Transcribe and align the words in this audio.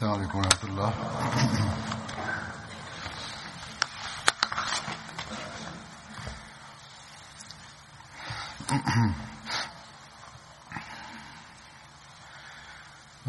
السلام 0.00 0.14
عليكم 0.14 0.38
ورحمة 0.38 0.64
الله. 0.64 0.92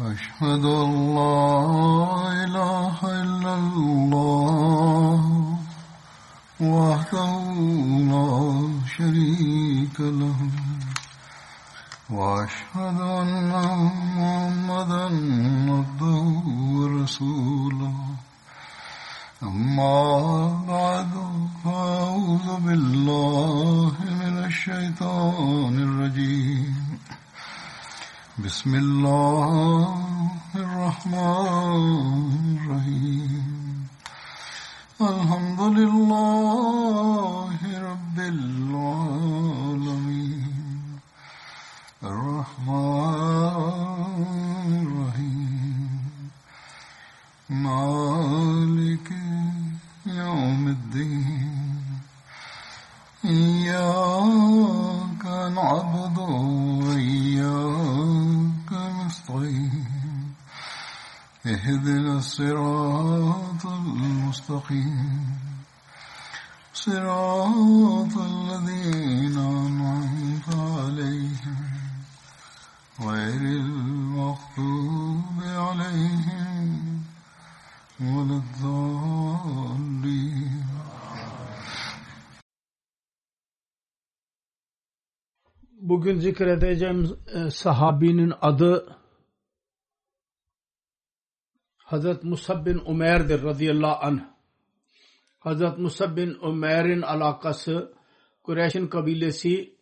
أشهد 0.00 0.64
أن 0.64 1.16
Bugün 85.82 86.18
zikredeceğim 86.18 87.18
e, 87.34 87.50
sahabinin 87.50 88.32
adı 88.40 88.96
Hazret 91.76 92.24
Musab 92.24 92.66
bin 92.66 92.78
Umer'dir 92.86 93.42
radıyallahu 93.42 94.06
anh. 94.06 94.20
Hazret 95.38 95.78
Musab 95.78 96.16
bin 96.16 96.34
Umer'in 96.42 97.02
alakası 97.02 97.94
Kureyş'in 98.42 98.86
kabilesi 98.86 99.76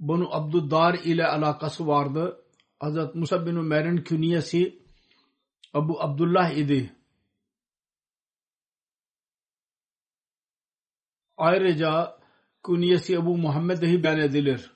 Banu 0.00 0.34
Abduddar 0.34 0.94
ile 0.94 1.26
alakası 1.26 1.86
vardı. 1.86 2.44
Hazret 2.80 3.14
Musab 3.14 3.46
bin 3.46 3.56
Umer'in 3.56 3.96
künyesi 3.96 4.82
Abu 5.72 6.02
Abdullah 6.02 6.50
idi. 6.50 6.96
Ayrıca 11.36 12.18
künyesi 12.64 13.18
Abu 13.18 13.36
Muhammed 13.36 13.82
dahi 13.82 14.02
beyan 14.02 14.20
edilir. 14.20 14.73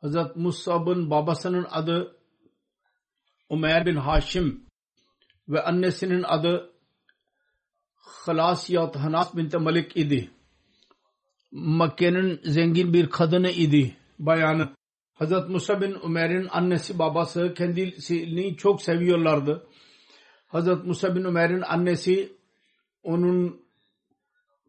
Hazret 0.00 0.36
Musab'ın 0.36 1.10
babasının 1.10 1.66
adı 1.70 2.16
Umer 3.48 3.86
bin 3.86 3.96
Haşim 3.96 4.66
ve 5.48 5.62
annesinin 5.62 6.22
adı 6.22 6.72
Halasiyat 7.94 8.96
Hanas 8.96 9.36
bint 9.36 9.54
Malik 9.54 9.96
idi. 9.96 10.30
Makke'nin 11.50 12.40
zengin 12.44 12.92
bir 12.92 13.10
kadını 13.10 13.50
idi. 13.50 13.96
Bayanı. 14.18 14.68
Hazret 15.14 15.48
Musa 15.48 15.80
bin 15.80 15.96
Umer'in 16.02 16.48
annesi 16.50 16.98
babası 16.98 17.54
kendisini 17.54 18.56
çok 18.56 18.82
seviyorlardı. 18.82 19.66
Hazret 20.46 20.84
Musa 20.84 21.16
bin 21.16 21.24
Umer'in 21.24 21.60
annesi 21.60 22.32
onun 23.02 23.66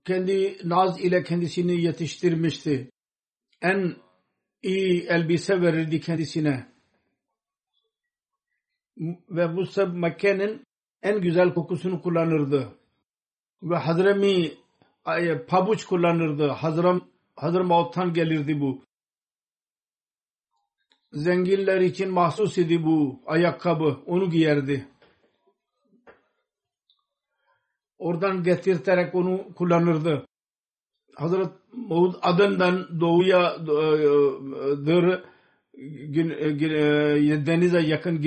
kendi 0.06 0.58
naz 0.64 1.02
ile 1.02 1.24
kendisini 1.24 1.82
yetiştirmişti. 1.82 2.92
En 3.62 3.96
iyi 4.64 5.06
elbise 5.08 5.62
verildi 5.62 6.02
kendisine. 6.02 6.68
Ve 9.30 9.56
bu 9.56 9.66
sab 9.66 9.94
Mekke'nin 9.94 10.66
en 11.02 11.22
güzel 11.22 11.54
kokusunu 11.54 12.02
kullanırdı. 12.02 12.78
Ve 13.64 13.76
Hazremi 13.76 14.52
pabuç 15.48 15.86
kullanırdı. 15.86 16.48
Hazram 16.48 17.08
Hazramaut'tan 17.36 18.14
gelirdi 18.14 18.62
bu. 18.62 18.82
Zenginler 21.14 21.82
için 21.82 22.12
mahsus 22.12 22.58
idi 22.58 22.84
bu 22.84 23.20
ayakkabı. 23.26 24.00
Onu 24.06 24.30
giyerdi. 24.30 24.88
Oradan 28.00 28.44
getirterek 28.44 29.16
onu 29.16 29.54
kullanırdı. 29.54 30.28
Hazret 31.16 31.50
Mahmud 31.74 32.16
adından 32.22 33.00
doğuya 33.00 33.66
dır 34.86 35.24
denize 37.46 37.82
yakın 37.82 38.22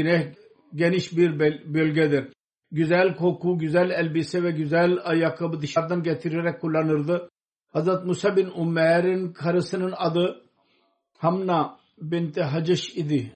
geniş 0.75 1.17
bir 1.17 1.39
bölgedir. 1.75 2.29
Güzel 2.73 3.17
koku, 3.17 3.59
güzel 3.59 3.91
elbise 3.91 4.43
ve 4.43 4.51
güzel 4.51 4.99
ayakkabı 5.05 5.61
dışarıdan 5.61 6.03
getirerek 6.03 6.61
kullanırdı. 6.61 7.31
Hazret 7.73 8.05
Musa 8.05 8.37
bin 8.37 8.51
Umer'in 8.57 9.33
karısının 9.33 9.95
adı 9.97 10.45
Hamna 11.19 11.79
binti 11.99 12.43
Haciş 12.43 12.97
idi. 12.97 13.35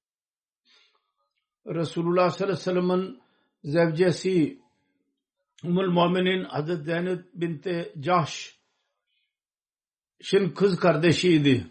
Resulullah 1.67 2.31
sallallahu 2.31 2.71
aleyhi 2.71 2.87
ve 2.87 2.97
sellem'in 2.97 3.21
zevcesi 3.65 4.59
Umul 5.65 5.91
Mu'minin 5.91 6.45
Hazret 6.45 6.85
Zeynep 6.85 7.25
binti 7.35 7.93
Cahş 8.01 8.58
Şin 10.21 10.51
kız 10.51 10.81
kardeşiydi. 10.81 11.67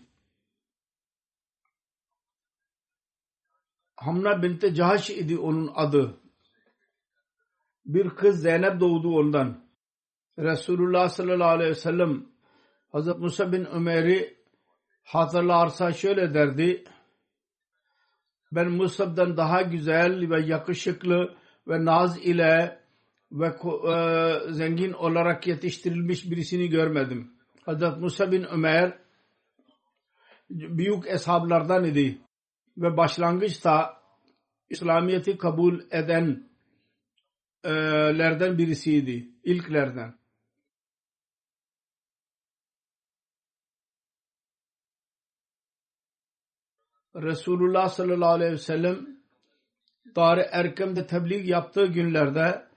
Hamna 3.95 4.43
binti 4.43 4.75
Cahş 4.75 5.09
idi 5.09 5.37
onun 5.37 5.71
adı. 5.75 6.17
Bir 7.85 8.09
kız 8.09 8.41
Zeynep 8.41 8.79
doğdu 8.79 9.15
ondan. 9.15 9.67
Resulullah 10.39 11.09
sallallahu 11.09 11.49
aleyhi 11.49 11.69
ve 11.69 11.75
sellem 11.75 12.25
Hazret 12.91 13.17
Musa 13.17 13.51
bin 13.51 13.65
Ömer'i 13.65 14.37
hatırlarsa 15.03 15.93
şöyle 15.93 16.33
derdi. 16.33 16.83
Ben 18.51 18.71
Musab'dan 18.71 19.37
daha 19.37 19.61
güzel 19.61 20.29
ve 20.29 20.41
yakışıklı 20.41 21.37
ve 21.67 21.85
naz 21.85 22.17
ile 22.17 22.79
ve 23.31 23.47
e, 23.47 24.53
zengin 24.53 24.93
olarak 24.93 25.47
yetiştirilmiş 25.47 26.31
birisini 26.31 26.69
görmedim. 26.69 27.36
Hazret 27.67 27.97
Musa 27.97 28.31
bin 28.31 28.43
Ömer 28.43 28.99
büyük 30.49 31.07
eshablardan 31.07 31.83
idi 31.83 32.21
ve 32.77 32.97
başlangıçta 32.97 34.01
İslamiyet'i 34.69 35.37
kabul 35.37 35.81
edenlerden 35.91 36.47
birisiydi. 38.57 39.31
ilklerden. 39.43 40.15
Resulullah 47.15 47.89
sallallahu 47.89 48.29
aleyhi 48.29 48.53
ve 48.53 48.57
sellem 48.57 49.17
Dar-ı 50.15 50.47
Erkem'de 50.51 51.07
tebliğ 51.07 51.49
yaptığı 51.49 51.85
günlerde 51.85 52.67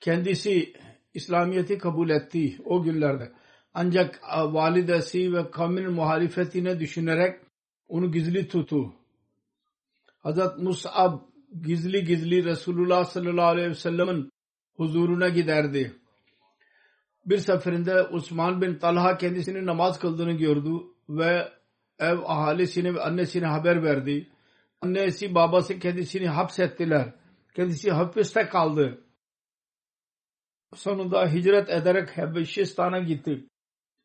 kendisi 0.00 0.72
İslamiyet'i 1.14 1.78
kabul 1.78 2.10
etti 2.10 2.58
o 2.64 2.82
günlerde. 2.82 3.39
Ancak 3.74 4.20
validesi 4.32 5.32
ve 5.32 5.50
kavmin 5.50 5.92
muhalifetine 5.92 6.80
düşünerek 6.80 7.40
onu 7.88 8.12
gizli 8.12 8.48
tutu. 8.48 8.94
Hazret 10.18 10.58
Mus'ab 10.58 11.18
gizli 11.62 12.04
gizli 12.04 12.44
Resulullah 12.44 13.04
sallallahu 13.04 13.46
aleyhi 13.46 13.70
ve 13.70 13.74
sellem'in 13.74 14.30
huzuruna 14.76 15.28
giderdi. 15.28 15.94
Bir 17.26 17.38
seferinde 17.38 18.02
Osman 18.02 18.62
bin 18.62 18.78
Talha 18.78 19.18
kendisinin 19.18 19.66
namaz 19.66 19.98
kıldığını 19.98 20.32
gördü 20.32 20.70
ve 21.08 21.48
ev 21.98 22.18
ahalisine 22.24 22.94
ve 22.94 23.00
annesine 23.00 23.46
haber 23.46 23.82
verdi. 23.82 24.28
Annesi 24.82 25.34
babası 25.34 25.78
kendisini 25.78 26.28
hapsettiler 26.28 27.12
Kendisi 27.54 27.90
hapiste 27.90 28.48
kaldı. 28.48 29.04
Sonunda 30.74 31.32
hicret 31.32 31.70
ederek 31.70 32.18
Habeşistan'a 32.18 32.98
gitti. 32.98 33.49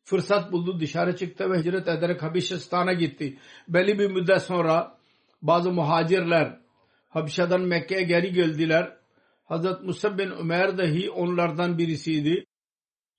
Fırsat 0.06 0.52
buldu 0.52 0.80
dışarı 0.80 1.16
çıktı 1.16 1.50
ve 1.50 1.58
hicret 1.58 1.88
ederek 1.88 2.22
Habeşistan'a 2.22 2.92
gitti. 2.92 3.38
Belli 3.68 3.98
bir 3.98 4.10
müddet 4.10 4.42
sonra 4.42 4.98
bazı 5.42 5.72
muhacirler 5.72 6.60
Habşa'dan 7.08 7.60
Mekke'ye 7.60 8.02
geri 8.02 8.32
geldiler. 8.32 8.96
Hazret 9.44 9.82
Musab 9.82 10.18
bin 10.18 10.30
Ömer 10.30 10.78
dahi 10.78 11.10
onlardan 11.10 11.78
birisiydi. 11.78 12.44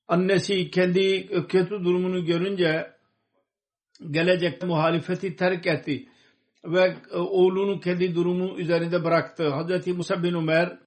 Annesi 0.08 0.72
kendi 0.72 1.28
kötü 1.48 1.70
durumunu 1.70 2.26
görünce 2.26 2.92
gelecekte 4.12 4.68
muhalifeti 4.68 5.36
terk 5.36 5.68
etti 5.68 6.10
ve 6.66 6.96
e, 7.12 7.18
oğlunu 7.18 7.80
kendi 7.80 8.16
durumu 8.16 8.60
üzerinde 8.60 9.04
bıraktı. 9.04 9.50
Hazreti 9.50 9.94
Musa 9.94 10.24
bin 10.24 10.34
Ömer 10.34 10.80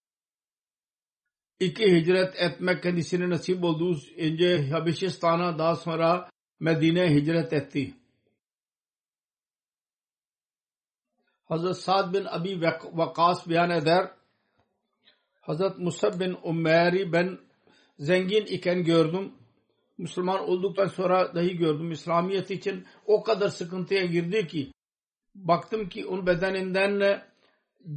iki 1.61 1.97
hicret 1.97 2.35
etmek 2.37 2.83
kendisine 2.83 3.31
nasip 3.31 3.65
oldu. 3.65 3.99
Önce 4.19 4.69
Habeşistan'a 4.71 5.59
daha 5.59 5.77
sonra 5.77 6.31
Medine'ye 6.61 7.11
hicret 7.11 7.53
etti. 7.53 7.95
Hazret 11.45 11.77
Sa'd 11.77 12.15
bin 12.15 12.25
Abi 12.25 12.61
Vakas 12.93 13.49
beyan 13.49 13.71
eder. 13.71 14.11
Hazret 15.41 15.79
Musab 15.79 16.21
bin 16.21 16.37
Umer'i 16.43 17.13
ben 17.13 17.39
zengin 17.99 18.47
iken 18.47 18.85
gördüm. 18.85 19.33
Müslüman 19.99 20.49
olduktan 20.49 20.87
sonra 20.87 21.35
dahi 21.35 21.57
gördüm. 21.57 21.93
İslamiyet 21.93 22.51
için 22.51 22.87
o 23.07 23.23
kadar 23.23 23.49
sıkıntıya 23.49 24.05
girdi 24.05 24.47
ki 24.47 24.73
baktım 25.35 25.89
ki 25.89 26.07
onun 26.07 26.27
bedeninden 26.27 27.23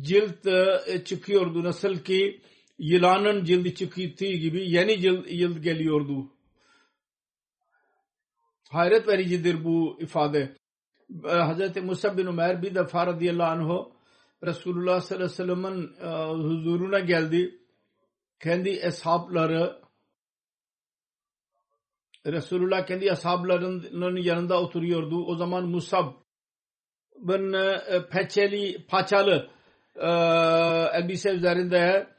cilt 0.01 0.48
e, 0.88 1.04
çıkıyordu. 1.06 1.63
Nasıl 1.63 1.98
ki 1.98 2.42
yılanın 2.83 3.44
cildi 3.44 3.75
çıktığı 3.75 4.25
gibi 4.25 4.69
yeni 4.69 5.01
cilt, 5.01 5.27
cilt 5.27 5.63
geliyordu. 5.63 6.31
Hayret 8.69 9.07
vericidir 9.07 9.63
bu 9.63 9.97
ifade. 10.00 10.56
Hz. 11.24 11.83
Musa 11.83 12.18
bin 12.18 12.25
Umer 12.25 12.62
bir 12.62 12.75
defa 12.75 13.07
radıyallahu 13.07 13.50
anh 13.50 13.85
Resulullah 14.44 15.01
sallallahu 15.01 15.25
aleyhi 15.25 15.31
ve 15.31 15.35
sellem'in 15.35 15.94
e, 16.01 16.09
huzuruna 16.44 17.00
geldi. 17.00 17.59
Kendi 18.39 18.69
eshabları 18.69 19.81
Resulullah 22.25 22.86
kendi 22.86 23.12
ashablarının 23.12 24.18
yanında 24.18 24.62
oturuyordu. 24.62 25.25
O 25.25 25.36
zaman 25.36 25.68
Musab 25.68 26.13
bin 27.15 27.53
e, 27.53 28.07
peçeli, 28.12 28.86
paçalı 28.88 29.50
e, 29.95 30.09
elbise 30.94 31.29
üzerinde 31.29 32.13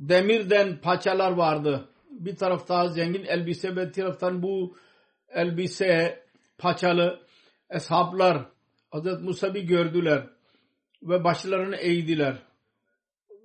demirden 0.00 0.80
paçalar 0.80 1.32
vardı. 1.32 1.88
Bir 2.10 2.36
tarafta 2.36 2.88
zengin 2.88 3.24
elbise 3.24 3.76
bir 3.76 3.92
taraftan 3.92 4.42
bu 4.42 4.76
elbise 5.28 6.22
paçalı 6.58 7.20
eshablar 7.70 8.48
Hazreti 8.90 9.22
Musab'ı 9.22 9.58
gördüler 9.58 10.26
ve 11.02 11.24
başlarını 11.24 11.76
eğdiler. 11.76 12.36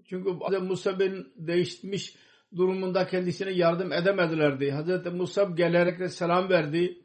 Çünkü 0.10 0.40
Hazreti 0.42 0.64
Musab'ın 0.64 1.34
değişmiş 1.36 2.16
durumunda 2.56 3.08
kendisine 3.08 3.52
yardım 3.52 3.94
edemedilerdi. 3.94 4.72
Hazreti 4.72 5.10
Musab 5.10 5.58
gelerek 5.58 6.12
selam 6.12 6.50
verdi. 6.50 7.02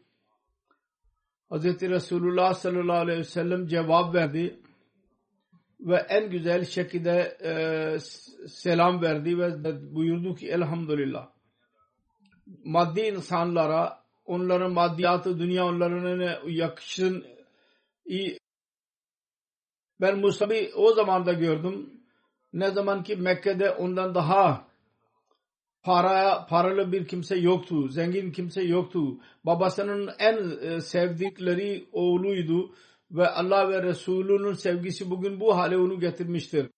Hazreti 1.49 1.91
Resulullah 1.91 2.55
sallallahu 2.55 2.97
aleyhi 2.97 3.19
ve 3.19 3.25
sellem 3.25 3.67
cevap 3.67 4.15
verdi 4.15 4.60
ve 5.81 5.97
en 5.97 6.31
güzel 6.31 6.65
şekilde 6.65 7.39
e, 7.45 7.53
selam 8.49 9.03
verdi 9.03 9.39
ve 9.39 9.65
buyurdu 9.95 10.35
ki 10.35 10.49
elhamdülillah 10.49 11.29
maddi 12.65 13.01
insanlara 13.01 14.05
onların 14.25 14.73
maddiyatı 14.73 15.39
dünya 15.39 15.67
onların 15.67 16.49
yakışın 16.49 17.25
iyi. 18.05 18.39
Ben 20.01 20.19
Musab'ı 20.19 20.71
o 20.77 20.93
zaman 20.93 21.27
da 21.27 21.33
gördüm. 21.33 21.91
Ne 22.53 22.71
zaman 22.71 23.03
ki 23.03 23.17
Mekke'de 23.17 23.71
ondan 23.71 24.15
daha 24.15 24.67
para 25.83 26.47
paralı 26.47 26.93
bir 26.93 27.09
kimse 27.09 27.37
yoktu. 27.37 27.89
Zengin 27.89 28.33
kimse 28.33 28.63
yoktu. 28.63 29.19
Babasının 29.45 30.11
en 30.19 30.51
e, 30.61 30.81
sevdikleri 30.81 31.89
oğluydu 31.93 32.75
ve 33.11 33.29
Allah 33.29 33.69
ve 33.69 33.83
Resulü'nün 33.83 34.53
sevgisi 34.53 35.11
bugün 35.11 35.41
bu 35.41 35.57
hale 35.57 35.77
onu 35.79 36.01
getirmiştir. 36.01 36.71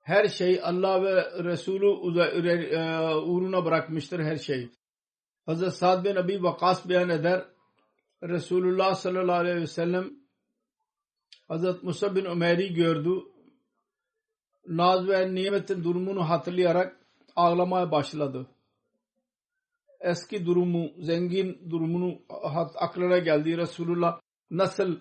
Her 0.00 0.28
şey 0.28 0.60
Allah 0.62 1.02
ve 1.02 1.44
Resulü 1.44 1.86
e, 1.86 3.14
uğruna 3.14 3.64
bırakmıştır 3.64 4.20
her 4.20 4.36
şey. 4.36 4.70
Hazreti 5.46 5.76
Sa'd 5.76 6.04
bin 6.04 6.16
Abi 6.16 6.42
Vakas 6.42 6.88
beyan 6.88 7.08
eder. 7.08 7.44
Resulullah 8.22 8.94
sallallahu 8.94 9.36
aleyhi 9.36 9.60
ve 9.60 9.66
sellem 9.66 10.10
Hazreti 11.48 11.86
Musa 11.86 12.16
bin 12.16 12.24
Ömer'i 12.24 12.74
gördü. 12.74 13.10
Naz 14.66 15.08
ve 15.08 15.34
nimetin 15.34 15.84
durumunu 15.84 16.28
hatırlayarak 16.30 17.00
ağlamaya 17.36 17.90
başladı. 17.90 18.46
Eski 20.00 20.46
durumu, 20.46 20.90
zengin 20.98 21.70
durumunu 21.70 22.18
aklına 22.74 23.18
geldi. 23.18 23.56
Resulullah 23.56 24.20
nasıl 24.50 24.98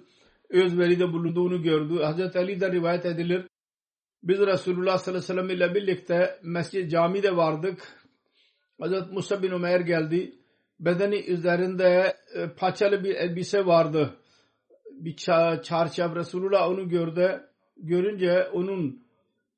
özveride 0.50 1.14
bulunduğunu 1.14 1.62
gördü. 1.64 2.04
Hazreti 2.04 2.40
Ali'de 2.40 2.72
rivayet 2.72 3.06
edilir. 3.06 3.46
Biz 4.24 4.40
Resulullah 4.40 4.98
sallallahu 4.98 5.24
aleyhi 5.32 5.40
ve 5.40 5.58
sellem 5.58 5.70
ile 5.70 5.76
birlikte 5.76 6.40
mescid 6.44 6.92
camide 6.92 7.38
vardık. 7.38 8.00
Hazreti 8.80 9.14
Musa 9.14 9.44
bin 9.44 9.52
Ömer 9.52 9.80
geldi. 9.80 10.36
Bedeni 10.80 11.20
üzerinde 11.20 12.18
e, 12.36 12.50
paçalı 12.50 13.04
bir 13.04 13.16
elbise 13.16 13.66
vardı. 13.66 14.16
Bir 14.92 15.16
çarşaf 15.64 16.16
Resulullah 16.16 16.70
onu 16.70 16.90
gördü. 16.90 17.44
Görünce 17.78 18.44
onun 18.54 19.04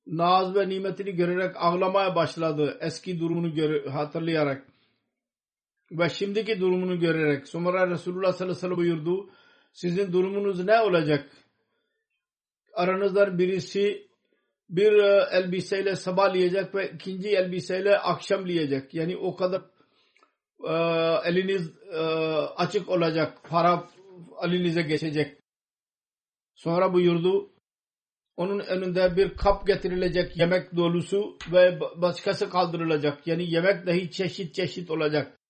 naz 0.07 0.55
ve 0.55 0.69
nimetini 0.69 1.11
görerek 1.11 1.55
ağlamaya 1.55 2.15
başladı. 2.15 2.77
Eski 2.81 3.19
durumunu 3.19 3.53
hatırlayarak. 3.93 4.67
Ve 5.91 6.09
şimdiki 6.09 6.59
durumunu 6.59 6.99
görerek. 6.99 7.47
Sonra 7.47 7.89
Resulullah 7.89 8.31
sallallahu 8.33 8.57
aleyhi 8.57 8.57
ve 8.57 8.59
sellem 8.59 8.77
buyurdu. 8.77 9.29
Sizin 9.71 10.13
durumunuz 10.13 10.65
ne 10.65 10.81
olacak? 10.81 11.31
Aranızdan 12.73 13.39
birisi 13.39 14.07
bir 14.69 14.93
e, 14.93 15.27
elbiseyle 15.31 15.95
sabahlayacak 15.95 16.75
ve 16.75 16.91
ikinci 16.91 17.29
elbiseyle 17.29 17.97
akşamlayacak. 17.97 18.93
Yani 18.93 19.17
o 19.17 19.35
kadar 19.35 19.61
e, 20.67 20.73
eliniz 21.29 21.71
e, 21.93 21.99
açık 22.55 22.89
olacak. 22.89 23.37
Para 23.49 23.89
elinize 24.43 24.81
geçecek. 24.81 25.37
Sonra 26.55 26.93
buyurdu 26.93 27.51
onun 28.37 28.59
önünde 28.59 29.15
bir 29.15 29.35
kap 29.35 29.67
getirilecek 29.67 30.37
yemek 30.37 30.75
dolusu 30.75 31.37
ve 31.51 31.79
başkası 31.95 32.49
kaldırılacak. 32.49 33.27
Yani 33.27 33.51
yemek 33.53 33.87
dahi 33.87 34.11
çeşit 34.11 34.55
çeşit 34.55 34.91
olacak. 34.91 35.40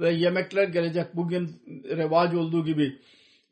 Ve 0.00 0.12
yemekler 0.12 0.68
gelecek 0.68 1.16
bugün 1.16 1.62
revaç 1.84 2.34
olduğu 2.34 2.64
gibi. 2.64 3.00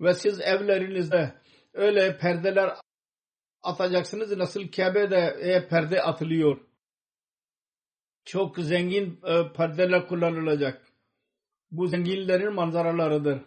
Ve 0.00 0.14
siz 0.14 0.40
evlerinizde 0.40 1.34
öyle 1.74 2.18
perdeler 2.18 2.70
atacaksınız. 3.62 4.36
Nasıl 4.36 4.68
Kabe'de 4.68 5.36
e, 5.40 5.68
perde 5.68 6.02
atılıyor. 6.02 6.60
Çok 8.24 8.58
zengin 8.58 9.20
e, 9.24 9.52
perdeler 9.52 10.08
kullanılacak. 10.08 10.86
Bu 11.70 11.86
zenginlerin 11.86 12.54
manzaralarıdır. 12.54 13.40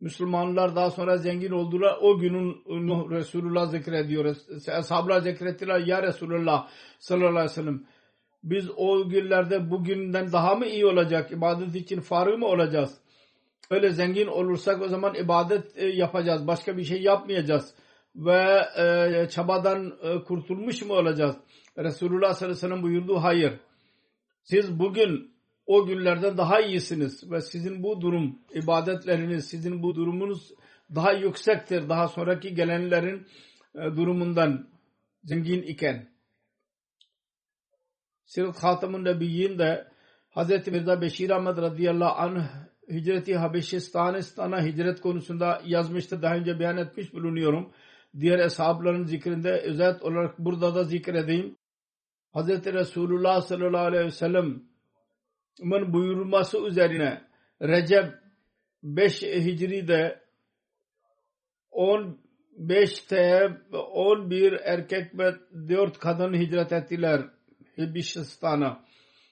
Müslümanlar 0.00 0.76
daha 0.76 0.90
sonra 0.90 1.16
zengin 1.16 1.50
oldular. 1.50 1.98
O 2.00 2.18
günün 2.18 3.10
Resulullah 3.10 3.66
zikrediyor. 3.66 4.36
Ashablar 4.68 5.20
zikrettiler. 5.20 5.80
Ya 5.80 6.02
Resulullah 6.02 6.68
sallallahu 6.98 7.28
aleyhi 7.28 7.44
ve 7.44 7.54
sellem 7.54 7.86
biz 8.42 8.70
o 8.76 9.08
günlerde 9.08 9.70
bugünden 9.70 10.32
daha 10.32 10.54
mı 10.54 10.66
iyi 10.66 10.86
olacak? 10.86 11.32
İbadet 11.32 11.74
için 11.74 12.00
farkı 12.00 12.38
mı 12.38 12.46
olacağız? 12.46 12.98
Öyle 13.70 13.90
zengin 13.90 14.26
olursak 14.26 14.82
o 14.82 14.88
zaman 14.88 15.14
ibadet 15.14 15.78
e, 15.78 15.86
yapacağız. 15.86 16.46
Başka 16.46 16.76
bir 16.76 16.84
şey 16.84 17.02
yapmayacağız. 17.02 17.74
Ve 18.16 18.60
e, 18.78 19.28
çabadan 19.28 19.98
e, 20.02 20.24
kurtulmuş 20.24 20.82
mu 20.82 20.94
olacağız? 20.94 21.36
Resulullah 21.78 22.34
sallallahu 22.34 22.56
aleyhi 22.56 22.56
ve 22.56 22.68
sellem 22.68 22.82
buyurdu. 22.82 23.22
Hayır. 23.22 23.52
Siz 24.42 24.78
bugün 24.78 25.30
o 25.66 25.86
günlerden 25.86 26.36
daha 26.38 26.60
iyisiniz 26.60 27.30
ve 27.30 27.40
sizin 27.40 27.82
bu 27.82 28.00
durum 28.00 28.38
ibadetleriniz 28.54 29.48
sizin 29.48 29.82
bu 29.82 29.94
durumunuz 29.94 30.52
daha 30.94 31.12
yüksektir 31.12 31.88
daha 31.88 32.08
sonraki 32.08 32.54
gelenlerin 32.54 33.26
durumundan 33.74 34.68
zengin 35.24 35.62
iken 35.62 36.09
Sirat 38.30 38.62
Hatamın 38.64 39.04
Nebiyyin 39.04 39.58
de 39.58 39.86
Hz. 40.30 40.66
Mirza 40.66 41.00
Beşir 41.00 41.30
Ahmet 41.30 41.58
radıyallahu 41.58 42.20
anh 42.20 42.42
hicreti 42.90 43.36
Habeşistan'a 43.36 44.64
hicret 44.64 45.00
konusunda 45.00 45.62
yazmıştı. 45.64 46.22
Daha 46.22 46.34
önce 46.34 46.60
beyan 46.60 46.76
etmiş 46.76 47.14
bulunuyorum. 47.14 47.72
diğer 48.20 48.38
eshabların 48.38 49.04
zikrinde 49.04 49.52
özet 49.60 50.02
olarak 50.02 50.38
burada 50.38 50.74
da 50.74 50.84
zikredeyim. 50.84 51.56
Hz. 52.34 52.48
Resulullah 52.48 53.40
sallallahu 53.40 53.84
aleyhi 53.84 54.04
ve 54.04 54.10
sellem'in 54.10 55.92
buyurması 55.92 56.66
üzerine 56.66 57.22
Recep 57.62 58.14
5 58.82 59.22
Hicri'de 59.22 60.20
15'te 61.72 63.50
11 63.72 64.52
erkek 64.52 65.18
ve 65.18 65.34
4 65.68 65.98
kadın 65.98 66.34
hicret 66.34 66.72
ettiler 66.72 67.20
Hibişistan'a. 67.80 68.84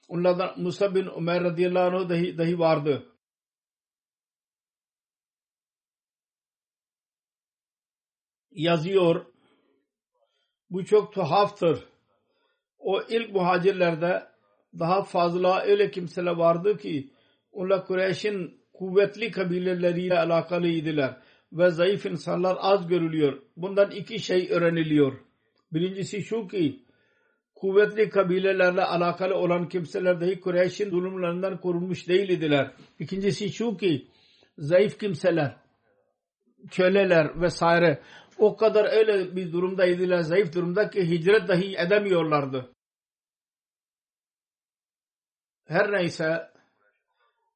Onlardan 0.07 0.61
Musa 0.61 0.95
bin 0.95 1.05
Ömer 1.05 1.43
radıyallahu 1.43 1.97
anh 1.97 2.09
dahi, 2.09 2.37
dahi 2.37 2.59
vardı. 2.59 3.05
Yazıyor. 8.51 9.25
Bu 10.69 10.85
çok 10.85 11.13
tuhaftır. 11.13 11.83
O 12.79 13.01
ilk 13.09 13.31
muhacirlerde 13.31 14.27
daha 14.79 15.03
fazla 15.03 15.61
öyle 15.61 15.91
kimseler 15.91 16.31
vardı 16.31 16.77
ki 16.77 17.13
onlar 17.51 17.85
Kureyş'in 17.85 18.61
kuvvetli 18.73 19.31
kabileleriyle 19.31 20.19
alakalıydılar 20.19 21.21
ve 21.51 21.69
zayıf 21.69 22.05
insanlar 22.05 22.57
az 22.59 22.87
görülüyor. 22.87 23.41
Bundan 23.57 23.91
iki 23.91 24.19
şey 24.19 24.47
öğreniliyor. 24.51 25.19
Birincisi 25.73 26.21
şu 26.21 26.47
ki 26.47 26.85
kuvvetli 27.59 28.09
kabilelerle 28.09 28.83
alakalı 28.83 29.35
olan 29.35 29.69
kimseler 29.69 30.21
dahi 30.21 30.39
Kureyş'in 30.39 30.89
zulümlerinden 30.89 31.57
korunmuş 31.57 32.07
değildiler. 32.07 32.71
İkincisi 32.99 33.49
şu 33.49 33.77
ki 33.77 34.07
zayıf 34.57 34.99
kimseler, 34.99 35.57
köleler 36.71 37.41
vesaire 37.41 38.01
o 38.37 38.57
kadar 38.57 38.97
öyle 38.97 39.35
bir 39.35 39.51
durumdaydılar, 39.51 40.19
zayıf 40.19 40.55
durumda 40.55 40.89
ki 40.89 41.09
hicret 41.09 41.47
dahi 41.47 41.75
edemiyorlardı. 41.77 42.73
Her 45.65 45.91
neyse 45.91 46.49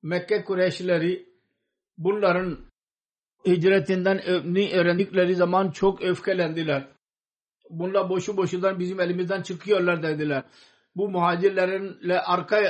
Mekke 0.02 0.44
Kureyşlileri 0.44 1.30
bunların 1.98 2.60
hicretinden 3.46 4.22
öğrendikleri 4.74 5.36
zaman 5.36 5.72
çok 5.72 6.02
öfkelendiler. 6.02 6.88
Bunlar 7.70 8.10
boşu 8.10 8.38
boşundan 8.38 8.80
bizim 8.80 9.00
elimizden 9.00 9.42
çıkıyorlar 9.42 10.04
dediler. 10.04 10.44
Bu 10.96 11.10
muhacirlerinle 11.10 12.22
arka 12.22 12.62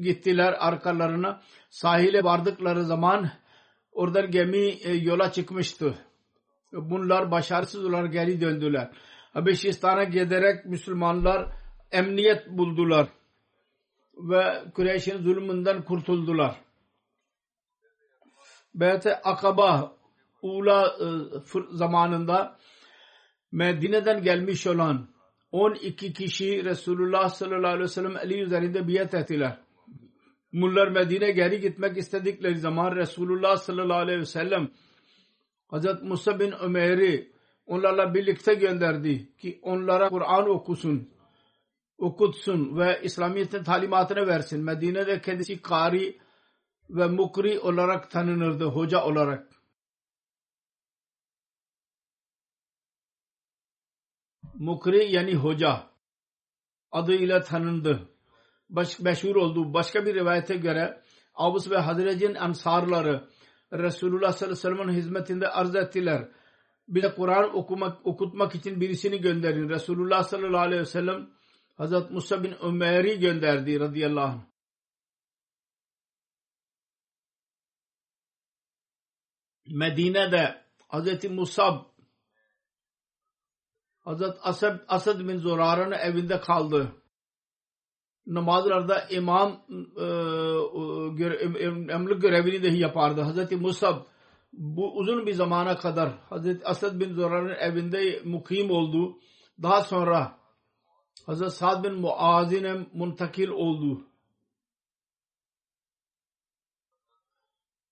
gittiler 0.00 0.54
arkalarına. 0.58 1.42
Sahile 1.70 2.24
vardıkları 2.24 2.84
zaman 2.84 3.30
oradan 3.92 4.30
gemi 4.30 4.66
e, 4.66 4.92
yola 4.92 5.32
çıkmıştı. 5.32 5.94
Bunlar 6.72 7.30
başarısız 7.30 7.84
olarak 7.84 8.12
geri 8.12 8.40
döndüler. 8.40 8.90
Habeşistan'a 9.32 10.04
giderek 10.04 10.64
Müslümanlar 10.66 11.48
emniyet 11.90 12.48
buldular 12.48 13.08
ve 14.14 14.62
Kureyş'in 14.74 15.18
zulmünden 15.18 15.82
kurtuldular. 15.82 16.56
Beyt-i 18.74 19.14
Akaba 19.14 19.96
Ula 20.42 20.86
e, 20.86 21.06
zamanında 21.70 22.58
Medine'den 23.52 24.22
gelmiş 24.22 24.66
olan 24.66 25.08
12 25.52 26.12
kişi 26.12 26.64
Resulullah 26.64 27.28
sallallahu 27.28 27.66
aleyhi 27.66 27.84
ve 27.84 27.88
sellem 27.88 28.16
Ali 28.16 28.40
üzerinde 28.40 28.88
biat 28.88 29.14
ettiler. 29.14 29.58
Bunlar 30.52 30.88
Medine 30.88 31.30
geri 31.30 31.60
gitmek 31.60 31.96
istedikleri 31.96 32.58
zaman 32.58 32.96
Resulullah 32.96 33.56
sallallahu 33.56 33.98
aleyhi 33.98 34.20
ve 34.20 34.26
sellem 34.26 34.70
Hazret 35.68 36.02
Musa 36.02 36.40
bin 36.40 36.52
Ömer'i 36.52 37.32
onlarla 37.66 38.14
birlikte 38.14 38.54
gönderdi 38.54 39.36
ki 39.36 39.58
onlara 39.62 40.08
Kur'an 40.08 40.48
okusun 40.48 41.08
okutsun 41.98 42.78
ve 42.78 43.00
İslamiyet'in 43.02 43.64
talimatını 43.64 44.26
versin. 44.26 44.64
Medine'de 44.64 45.20
kendisi 45.20 45.62
kari 45.62 46.18
ve 46.90 47.06
mukri 47.06 47.60
olarak 47.60 48.10
tanınırdı, 48.10 48.64
hoca 48.64 49.04
olarak. 49.04 49.51
Mukri 54.54 55.12
yani 55.12 55.34
hoca 55.34 55.90
adıyla 56.90 57.42
tanındı. 57.42 58.08
Baş, 58.70 59.00
meşhur 59.00 59.36
oldu. 59.36 59.74
Başka 59.74 60.06
bir 60.06 60.14
rivayete 60.14 60.56
göre 60.56 61.02
Avus 61.34 61.70
ve 61.70 61.76
Hazrec'in 61.76 62.34
ansarları 62.34 63.28
Resulullah 63.72 64.32
sallallahu 64.32 64.58
aleyhi 64.58 64.78
ve 64.78 64.84
sellem'in 64.84 64.98
hizmetinde 64.98 65.48
arz 65.48 65.74
ettiler. 65.74 66.28
Bir 66.88 67.14
Kur'an 67.14 67.56
okumak, 67.56 68.06
okutmak 68.06 68.54
için 68.54 68.80
birisini 68.80 69.20
gönderin. 69.20 69.68
Resulullah 69.68 70.22
sallallahu 70.22 70.60
aleyhi 70.60 70.80
ve 70.80 70.86
sellem 70.86 71.30
Hazret 71.74 72.10
Musa 72.10 72.42
bin 72.42 72.54
Ömer'i 72.62 73.20
gönderdi 73.20 73.80
radıyallahu 73.80 74.26
anh. 74.26 74.40
Medine'de 79.66 80.62
Hazreti 80.88 81.28
Musab 81.28 81.91
Hazret 84.04 84.36
Asad, 84.42 84.80
Asad 84.88 85.20
bin 85.20 85.38
Zurara'nın 85.38 85.92
evinde 85.92 86.40
kaldı. 86.40 86.92
Namazlarda 88.26 89.08
imam 89.10 89.50
e, 90.00 90.04
emlik 91.92 92.22
görevini 92.22 92.62
dahi 92.62 92.78
yapardı. 92.78 93.20
Hazreti 93.20 93.56
Musab 93.56 93.96
bu 94.52 94.96
uzun 94.96 95.26
bir 95.26 95.32
zamana 95.32 95.78
kadar 95.78 96.18
Hazreti 96.30 96.66
Asad 96.66 97.00
bin 97.00 97.14
Zurara'nın 97.14 97.54
evinde 97.54 98.22
mukim 98.24 98.70
oldu. 98.70 99.18
Daha 99.62 99.80
sonra 99.82 100.38
Hazret 101.26 101.52
Sa'd 101.52 101.84
bin 101.84 101.94
Muaz'ine 101.94 102.86
muntakil 102.92 103.48
oldu. 103.48 104.06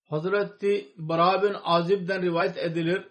Hazreti 0.09 0.93
Bara 0.97 1.43
bin 1.43 1.55
Azib'den 1.63 2.21
rivayet 2.21 2.57
edilir. 2.57 3.07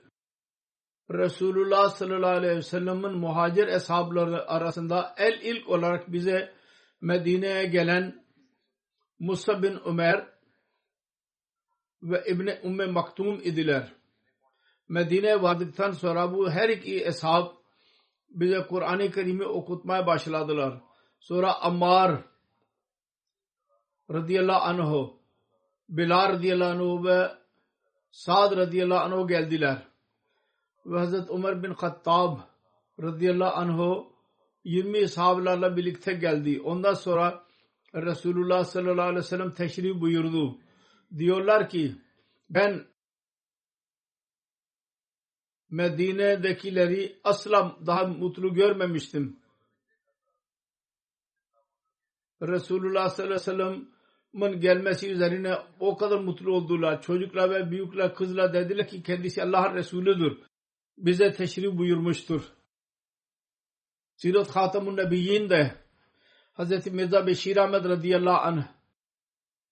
Resulullah 1.11 1.91
sallallahu 1.91 2.31
aleyhi 2.31 2.57
ve 2.57 2.63
sellem'in 2.63 3.13
muhacir 3.13 3.69
eshabları 3.69 4.49
arasında 4.49 5.15
el 5.17 5.41
ilk 5.43 5.69
olarak 5.69 6.13
bize 6.13 6.55
Medine'ye 7.01 7.67
gelen 7.67 8.25
Musa 9.19 9.63
bin 9.63 9.79
Ömer 9.85 10.29
ve 12.03 12.25
İbni 12.27 12.59
Umme 12.63 12.87
Maktum 12.87 13.41
idiler. 13.41 13.93
Medine'ye 14.89 15.43
vardıktan 15.43 15.91
sonra 15.91 16.33
bu 16.33 16.51
her 16.51 16.69
iki 16.69 17.05
eshab 17.05 17.47
bize 18.31 18.67
Kur'an-ı 18.67 19.11
Kerim'i 19.11 19.45
okutmaya 19.45 20.07
başladılar. 20.07 20.81
Sonra 21.21 21.61
Ammar 21.61 22.25
radıyallahu 24.11 24.63
anh 24.63 25.11
Bilal 25.89 26.29
radıyallahu 26.29 26.71
anh 26.71 27.05
ve 27.05 27.31
Sa'd 28.11 28.57
radıyallahu 28.57 29.17
anh 29.17 29.29
geldiler. 29.29 29.90
Ve 30.87 30.99
Hazret 30.99 31.31
Umar 31.31 31.63
bin 31.63 31.75
Khattab 31.75 32.39
radıyallahu 33.03 33.55
anh 33.55 34.05
20 34.65 35.09
sahabelerle 35.09 35.77
birlikte 35.77 36.13
geldi. 36.13 36.61
Ondan 36.61 36.95
sonra 36.95 37.45
Resulullah 37.95 38.65
sallallahu 38.65 39.03
aleyhi 39.03 39.17
ve 39.17 39.23
sellem 39.23 39.55
teşrif 39.55 40.01
buyurdu. 40.01 40.59
Diyorlar 41.19 41.69
ki 41.69 41.95
ben 42.51 42.87
Medine'dekileri 45.71 47.21
asla 47.25 47.77
daha 47.87 48.05
mutlu 48.05 48.55
görmemiştim. 48.55 49.41
Resulullah 52.43 53.09
sallallahu 53.09 53.51
aleyhi 53.51 53.51
ve 53.51 53.85
sellem'in 54.33 54.61
gelmesi 54.61 55.13
üzerine 55.13 55.55
o 55.81 55.97
kadar 55.97 56.19
mutlu 56.19 56.53
oldular. 56.53 57.03
Çocuklar 57.03 57.51
ve 57.51 57.71
büyükler 57.71 58.15
kızlar 58.15 58.55
dediler 58.55 58.89
ki 58.89 59.03
kendisi 59.03 59.43
Allah'ın 59.43 59.75
Resulüdür. 59.75 60.50
Bize 61.01 61.33
teşrif 61.33 61.79
buyurmuştur. 61.79 62.43
Sirat 64.17 64.57
Hatamun 64.57 64.97
Nebiyyin 64.97 65.51
de 65.51 65.75
Hz. 66.59 66.87
Mirza 66.87 67.27
Beşir 67.27 67.57
Ahmet 67.57 67.85
radıyallahu 67.85 68.37
anh 68.37 68.65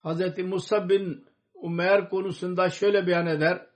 Hz. 0.05 0.39
Musa 0.39 0.89
bin 0.89 1.27
Umer 1.55 2.09
konusunda 2.09 2.71
şöyle 2.71 3.07
beyan 3.07 3.27
eder. 3.27 3.67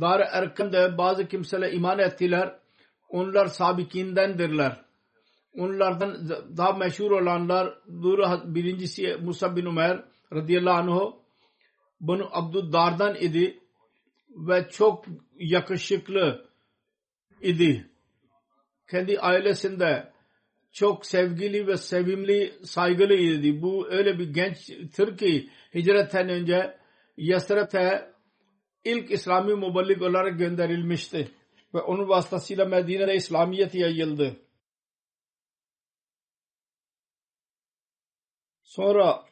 Dar 0.00 0.20
Erkam'da 0.20 0.98
bazı 0.98 1.28
kimseler 1.28 1.72
iman 1.72 1.98
ettiler. 1.98 2.58
Onlar 3.08 3.46
sabikindendirler. 3.46 4.84
Onlardan 5.52 6.28
daha 6.56 6.72
meşhur 6.72 7.10
olanlar 7.10 7.78
birincisi 8.44 9.16
Musa 9.22 9.56
bin 9.56 9.66
Umer 9.66 10.04
radıyallahu 10.32 10.76
anh 10.76 11.12
bunu 12.00 12.28
Abdüddar'dan 12.32 13.14
idi 13.14 13.60
ve 14.28 14.68
çok 14.70 15.04
yakışıklı 15.38 16.47
idi. 17.42 17.90
Kendi 18.90 19.20
ailesinde 19.20 20.12
çok 20.72 21.06
sevgili 21.06 21.66
ve 21.66 21.76
sevimli, 21.76 22.54
saygılı 22.64 23.14
idi. 23.14 23.62
Bu 23.62 23.88
öyle 23.90 24.18
bir 24.18 24.34
gençtir 24.34 25.16
ki 25.16 25.50
hicretten 25.74 26.28
önce 26.28 26.78
Yasrab'te 27.16 28.12
ilk 28.84 29.10
İslami 29.10 29.54
muballik 29.54 30.02
olarak 30.02 30.38
gönderilmişti. 30.38 31.28
ve 31.74 31.80
onun 31.80 32.08
vasıtasıyla 32.08 32.64
Medine'de 32.64 33.14
İslamiyet 33.14 33.74
yayıldı. 33.74 34.36
Sonra 38.62 39.24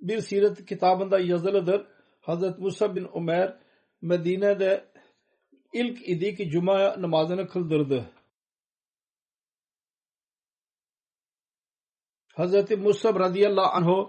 bir 0.00 0.20
siret 0.20 0.66
kitabında 0.66 1.18
yazılıdır. 1.18 1.86
Hazret 2.20 2.58
Musa 2.58 2.96
bin 2.96 3.08
Ömer 3.14 3.58
Medine'de 4.02 4.87
ilk 5.80 6.08
idi 6.08 6.36
ki 6.36 6.50
Cuma 6.50 7.02
namazını 7.02 7.48
kıldırdı. 7.48 8.10
Hazreti 12.34 12.76
Musab 12.76 13.20
radıyallahu 13.20 13.76
anh 13.76 14.08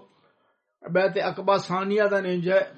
Beyt-i 0.94 1.24
Akba 1.24 1.58
Saniye'den 1.58 2.24
önce 2.24 2.72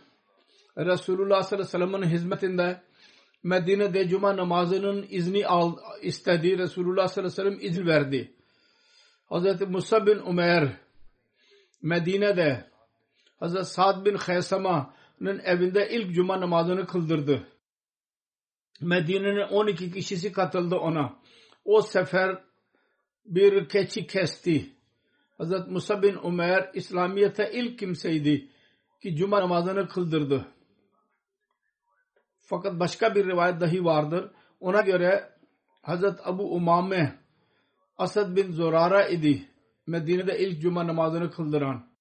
Resulullah 0.77 1.43
sallallahu 1.43 1.69
aleyhi 1.69 1.83
ve 1.83 1.87
sellem'in 1.87 2.11
hizmetinde 2.11 2.83
Medine'de 3.43 4.09
Cuma 4.09 4.37
namazının 4.37 5.07
izni 5.11 5.47
al, 5.47 5.77
istedi. 6.03 6.59
Resulullah 6.59 7.09
sallallahu 7.09 7.41
aleyhi 7.41 7.55
ve 7.55 7.57
sellem 7.57 7.71
izin 7.71 7.87
verdi. 7.87 8.35
Hazreti 9.29 9.67
Musab 9.67 10.07
bin 10.07 10.19
Umer 10.19 10.77
Medine'de 11.83 12.71
Hazreti 13.41 13.65
Sa'd 13.65 14.07
bin 14.07 14.17
Khaysama'nın 14.17 15.39
evinde 15.39 15.91
ilk 15.91 16.15
Cuma 16.15 16.41
namazını 16.41 16.87
kıldırdı. 16.87 17.52
Medine'nin 18.83 19.49
12 19.49 19.93
kişisi 19.93 20.33
katıldı 20.33 20.77
ona. 20.77 21.19
O 21.65 21.83
sefer 21.83 22.43
bir 23.25 23.69
keçi 23.69 24.07
kesti. 24.07 24.73
Hazret 25.39 25.69
Musa 25.69 26.03
bin 26.03 26.17
Umer 26.23 26.71
İslamiyet'e 26.75 27.53
ilk 27.53 27.79
kimseydi 27.79 28.49
ki 29.03 29.17
cuma 29.17 29.41
namazını 29.41 29.89
kıldırdı. 29.89 30.47
Fakat 32.41 32.81
başka 32.81 33.15
bir 33.15 33.27
rivayet 33.27 33.61
dahi 33.61 33.85
vardır. 33.85 34.31
Ona 34.61 34.81
göre 34.81 35.33
Hazret 35.83 36.27
Abu 36.27 36.55
Umame 36.55 37.19
Asad 37.99 38.37
bin 38.37 38.53
Zorara 38.53 39.09
idi. 39.09 39.49
Medine'de 39.87 40.39
ilk 40.39 40.63
cuma 40.63 40.87
namazını 40.87 41.31
kıldıran. 41.31 41.92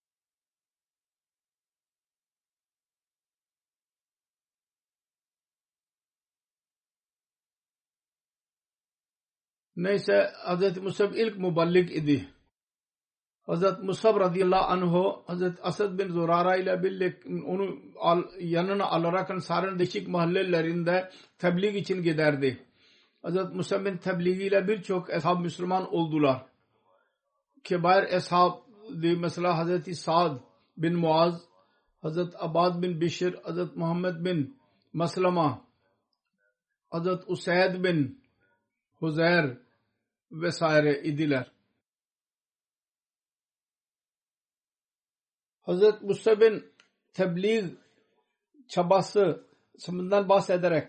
Neyse 9.81 10.31
Hz. 10.45 10.77
Musab 10.77 11.13
ilk 11.15 11.38
muballik 11.38 11.91
idi. 11.91 12.29
Hz. 13.47 13.63
Musab 13.83 14.19
radıyallahu 14.19 14.65
anh 14.65 14.93
Hz. 15.27 15.41
Asad 15.63 16.00
bin 16.00 16.07
Zurara 16.07 16.55
ile 16.55 16.83
birlikte 16.83 17.29
onu 17.29 17.79
al, 18.00 18.23
yanına 18.39 18.85
alarak 18.85 19.31
Ansar'ın 19.31 19.79
değişik 19.79 20.07
mahallelerinde 20.07 21.11
tebliğ 21.38 21.77
için 21.77 22.03
giderdi. 22.03 22.65
Hz. 23.23 23.53
Musab 23.53 23.85
bin 23.85 23.97
tebliğiyle 23.97 24.67
birçok 24.67 25.09
ashab 25.09 25.39
Müslüman 25.39 25.93
oldular. 25.93 26.45
Kebair 27.63 28.03
ashab 28.13 28.51
mesela 29.17 29.65
Hz. 29.65 30.00
Sa'd 30.00 30.38
bin 30.77 30.95
Muaz, 30.95 31.41
Hz. 32.03 32.17
Abad 32.39 32.81
bin 32.81 33.01
Bişir, 33.01 33.33
Hz. 33.33 33.75
Muhammed 33.75 34.25
bin 34.25 34.57
Maslama, 34.93 35.61
Hz. 36.93 37.07
Usayd 37.27 37.83
bin 37.83 38.21
Huzeyr 39.00 39.61
vesaire 40.31 41.01
idiler. 41.03 41.51
Hazret 45.61 46.01
Musa 46.01 46.41
bin 46.41 46.73
tebliğ 47.13 47.75
çabası 48.67 49.47
bundan 49.88 50.29
bahsederek 50.29 50.88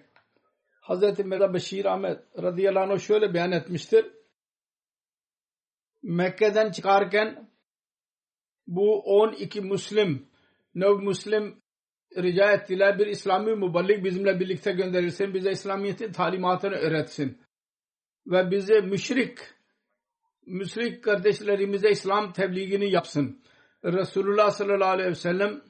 Hazreti 0.81 1.25
Mirza 1.25 1.55
Beşir 1.55 1.85
Ahmet 1.85 2.19
radıyallahu 2.43 2.93
anh 2.93 3.01
şöyle 3.01 3.35
beyan 3.35 3.53
etmiştir. 3.53 4.07
Mekke'den 6.03 6.71
çıkarken 6.71 7.51
bu 8.67 9.01
12 9.01 9.61
Müslim 9.61 10.33
Nev 10.75 10.99
Müslim 10.99 11.63
rica 12.17 12.53
ettiler 12.53 12.99
bir 12.99 13.07
İslami 13.07 13.55
muballik 13.55 14.05
bizimle 14.05 14.41
birlikte 14.41 14.73
gönderilsin 14.73 15.35
bize 15.35 15.51
İslamiyet'in 15.51 16.13
talimatını 16.13 16.75
öğretsin 16.75 17.42
ve 18.27 18.51
bize 18.51 18.81
müşrik 18.81 19.39
müşrik 20.47 21.05
kardeşlerimize 21.05 21.91
İslam 21.91 22.33
tebliğini 22.33 22.91
yapsın. 22.91 23.41
Resulullah 23.85 24.51
sallallahu 24.51 24.91
aleyhi 24.91 25.11
ve 25.11 25.15
sellem 25.15 25.61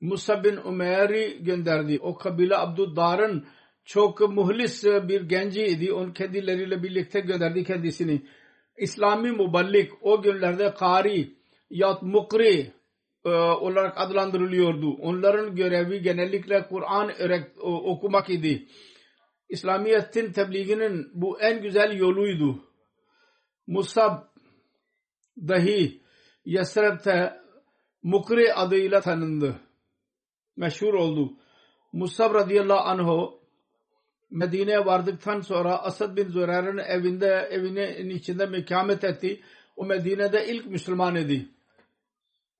Musa 0.00 0.44
bin 0.44 0.56
Umer'i 0.56 1.44
gönderdi. 1.44 1.98
O 2.02 2.14
kabile 2.14 2.56
Abduddar'ın 2.56 3.46
çok 3.84 4.20
muhlis 4.20 4.84
bir 4.84 5.22
genciydi. 5.28 5.92
Onun 5.92 6.12
kendileriyle 6.12 6.82
birlikte 6.82 7.20
gönderdi 7.20 7.64
kendisini. 7.64 8.22
İslami 8.76 9.30
muballik 9.32 9.90
o 10.02 10.22
günlerde 10.22 10.74
kari 10.74 11.34
yahut 11.70 12.02
mukri 12.02 12.72
e, 13.24 13.28
olarak 13.30 14.00
adlandırılıyordu. 14.00 14.90
Onların 14.90 15.56
görevi 15.56 16.02
genellikle 16.02 16.66
Kur'an 16.68 17.10
okumak 17.62 18.30
idi. 18.30 18.66
İslamiyet'in 19.50 20.32
tebliğinin 20.32 21.10
bu 21.14 21.40
en 21.40 21.62
güzel 21.62 21.96
yoluydu. 21.96 22.64
Musab 23.66 24.22
dahi 25.48 26.00
Yesreb'te 26.44 27.40
Mukri 28.02 28.54
adıyla 28.54 29.00
tanındı. 29.00 29.60
Meşhur 30.56 30.94
oldu. 30.94 31.32
Musab 31.92 32.34
radıyallahu 32.34 32.80
anh'u 32.80 33.40
Medine'ye 34.30 34.86
vardıktan 34.86 35.40
sonra 35.40 35.82
Asad 35.82 36.16
bin 36.16 36.28
Zürer'in 36.28 36.78
evinde 36.78 37.48
evinin 37.50 38.10
içinde 38.10 38.46
mekamet 38.46 39.04
etti. 39.04 39.40
O 39.76 39.84
Medine'de 39.84 40.46
ilk 40.46 40.66
Müslüman 40.66 41.16
idi. 41.16 41.48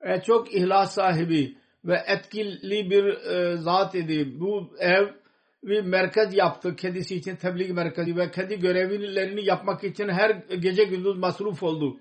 E, 0.01 0.23
çok 0.23 0.55
ihlas 0.55 0.95
sahibi 0.95 1.57
ve 1.85 2.05
etkili 2.07 2.91
bir 2.91 3.05
e, 3.05 3.57
zat 3.57 3.95
idi. 3.95 4.41
Bu 4.41 4.77
ev 4.79 5.20
bir 5.63 5.81
merkez 5.81 6.35
yaptı 6.35 6.77
kendisi 6.77 7.17
için 7.17 7.37
tebliğ 7.37 7.73
merkezi 7.73 8.17
ve 8.17 8.31
kendi 8.31 8.61
görevlerini 8.61 9.45
yapmak 9.45 9.85
için 9.85 10.09
her 10.09 10.31
gece 10.55 10.85
gündüz 10.85 11.17
masruf 11.17 11.63
oldu. 11.63 12.01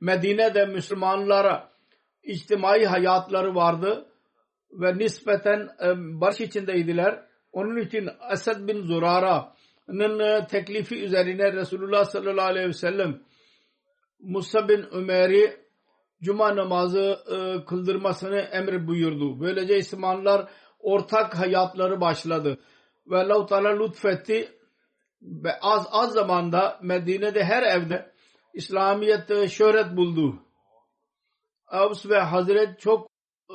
Medine'de 0.00 0.66
Müslümanlara 0.66 1.70
içtimai 2.22 2.84
hayatları 2.86 3.54
vardı 3.54 4.06
ve 4.72 4.98
nispeten 4.98 5.68
e, 5.84 6.20
barış 6.20 6.40
içindeydiler. 6.40 7.24
Onun 7.52 7.76
için 7.76 8.08
Esed 8.32 8.68
bin 8.68 8.82
Zurara'nın 8.82 10.18
e, 10.18 10.46
teklifi 10.46 11.04
üzerine 11.04 11.52
Resulullah 11.52 12.04
sallallahu 12.04 12.46
aleyhi 12.46 12.68
ve 12.68 12.72
sellem 12.72 13.20
Musa 14.20 14.68
bin 14.68 14.84
Ömer'i 14.92 15.64
Cuma 16.22 16.56
namazı 16.56 17.18
e, 17.26 17.64
kıldırmasını 17.64 18.38
emir 18.38 18.86
buyurdu. 18.86 19.40
Böylece 19.40 19.74
Müslümanlar 19.76 20.48
ortak 20.78 21.38
hayatları 21.38 22.00
başladı. 22.00 22.58
Ve 23.06 23.16
Allah-u 23.16 23.46
Teala 23.46 23.68
lütfetti 23.68 24.58
ve 25.22 25.58
az 25.60 25.88
az 25.90 26.12
zamanda 26.12 26.78
Medine'de 26.82 27.44
her 27.44 27.62
evde 27.62 28.14
İslamiyet 28.54 29.50
şöhret 29.50 29.96
buldu. 29.96 30.42
Avs 31.66 32.06
ve 32.06 32.18
Hazret 32.18 32.80
çok 32.80 33.10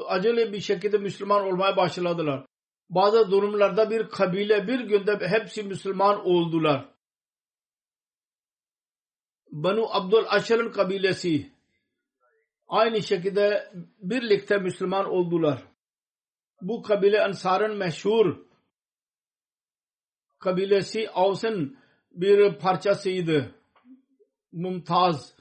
acele 0.07 0.53
bir 0.53 0.59
şekilde 0.61 0.97
Müslüman 0.97 1.45
olmaya 1.45 1.77
başladılar. 1.77 2.45
Bazı 2.89 3.31
durumlarda 3.31 3.89
bir 3.89 4.09
kabile 4.09 4.67
bir 4.67 4.79
günde 4.79 5.27
hepsi 5.27 5.63
Müslüman 5.63 6.25
oldular. 6.25 6.89
Banu 9.51 9.95
Abdul 9.95 10.25
Aşar'ın 10.27 10.71
kabilesi 10.71 11.49
aynı 12.67 13.03
şekilde 13.03 13.71
birlikte 13.99 14.57
Müslüman 14.57 15.09
oldular. 15.09 15.63
Bu 16.61 16.81
kabile 16.81 17.23
Ansar'ın 17.23 17.77
meşhur 17.77 18.48
kabilesi 20.39 21.09
Avs'ın 21.09 21.77
bir 22.11 22.59
parçasıydı. 22.59 23.55
Mumtaz 24.51 25.33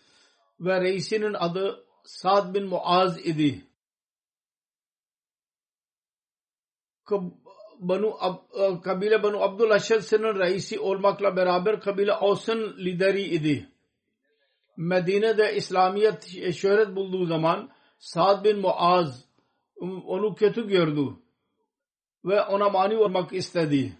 ve 0.60 0.80
reisinin 0.80 1.34
adı 1.34 1.84
Sa'd 2.04 2.54
bin 2.54 2.66
Muaz 2.66 3.26
idi. 3.26 3.64
Banu 7.78 8.18
e, 8.54 8.80
kabile 8.80 9.22
Banu 9.22 9.42
Abdul 9.42 9.70
Aşad'sının 9.70 10.38
reisi 10.38 10.80
olmakla 10.80 11.36
beraber 11.36 11.80
kabile 11.80 12.12
Avs'ın 12.12 12.76
lideri 12.78 13.22
idi. 13.22 13.68
Medine'de 14.76 15.56
İslamiyet 15.56 16.54
şöhret 16.54 16.96
bulduğu 16.96 17.26
zaman 17.26 17.70
Sa'd 17.98 18.44
bin 18.44 18.58
Muaz 18.58 19.28
onu 19.80 20.34
kötü 20.34 20.68
gördü 20.68 21.16
ve 22.24 22.42
ona 22.42 22.68
mani 22.68 22.96
olmak 22.96 23.32
istedi. 23.32 23.98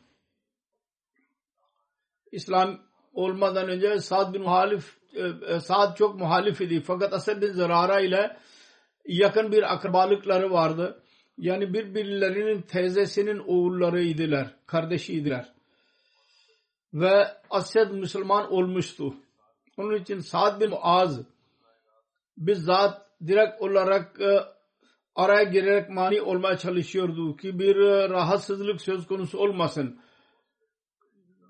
İslam 2.32 2.78
olmadan 3.12 3.68
önce 3.68 4.00
Sa'd 4.00 4.34
bin 4.34 4.42
muhalif 4.42 4.98
e, 5.14 5.54
e, 5.54 5.60
Sa'd 5.60 5.96
çok 5.96 6.20
muhalif 6.20 6.60
idi. 6.60 6.80
Fakat 6.80 7.12
Asad 7.12 7.42
bin 7.42 7.52
Zerara 7.52 8.00
ile 8.00 8.36
yakın 9.06 9.52
bir 9.52 9.74
akrabalıkları 9.74 10.50
vardı. 10.50 11.02
Yani 11.38 11.74
birbirlerinin 11.74 12.62
teyzesinin 12.62 13.38
oğulları 13.38 14.02
idiler. 14.02 14.54
Kardeşiydiler. 14.66 15.52
ve 16.94 17.28
Asad 17.50 17.90
Müslüman 17.90 18.52
olmuştu. 18.52 19.14
Onun 19.76 19.94
için 19.94 20.20
Sa'd 20.20 20.60
bin 20.60 20.70
Muaz 20.70 21.20
bizzat 22.36 23.06
direkt 23.26 23.62
olarak 23.62 24.20
e, 24.20 24.40
araya 25.14 25.42
girerek 25.42 25.90
mani 25.90 26.22
olmaya 26.22 26.58
çalışıyordu 26.58 27.36
ki 27.36 27.58
bir 27.58 27.76
rahatsızlık 28.10 28.80
söz 28.80 29.06
konusu 29.06 29.38
olmasın. 29.38 30.00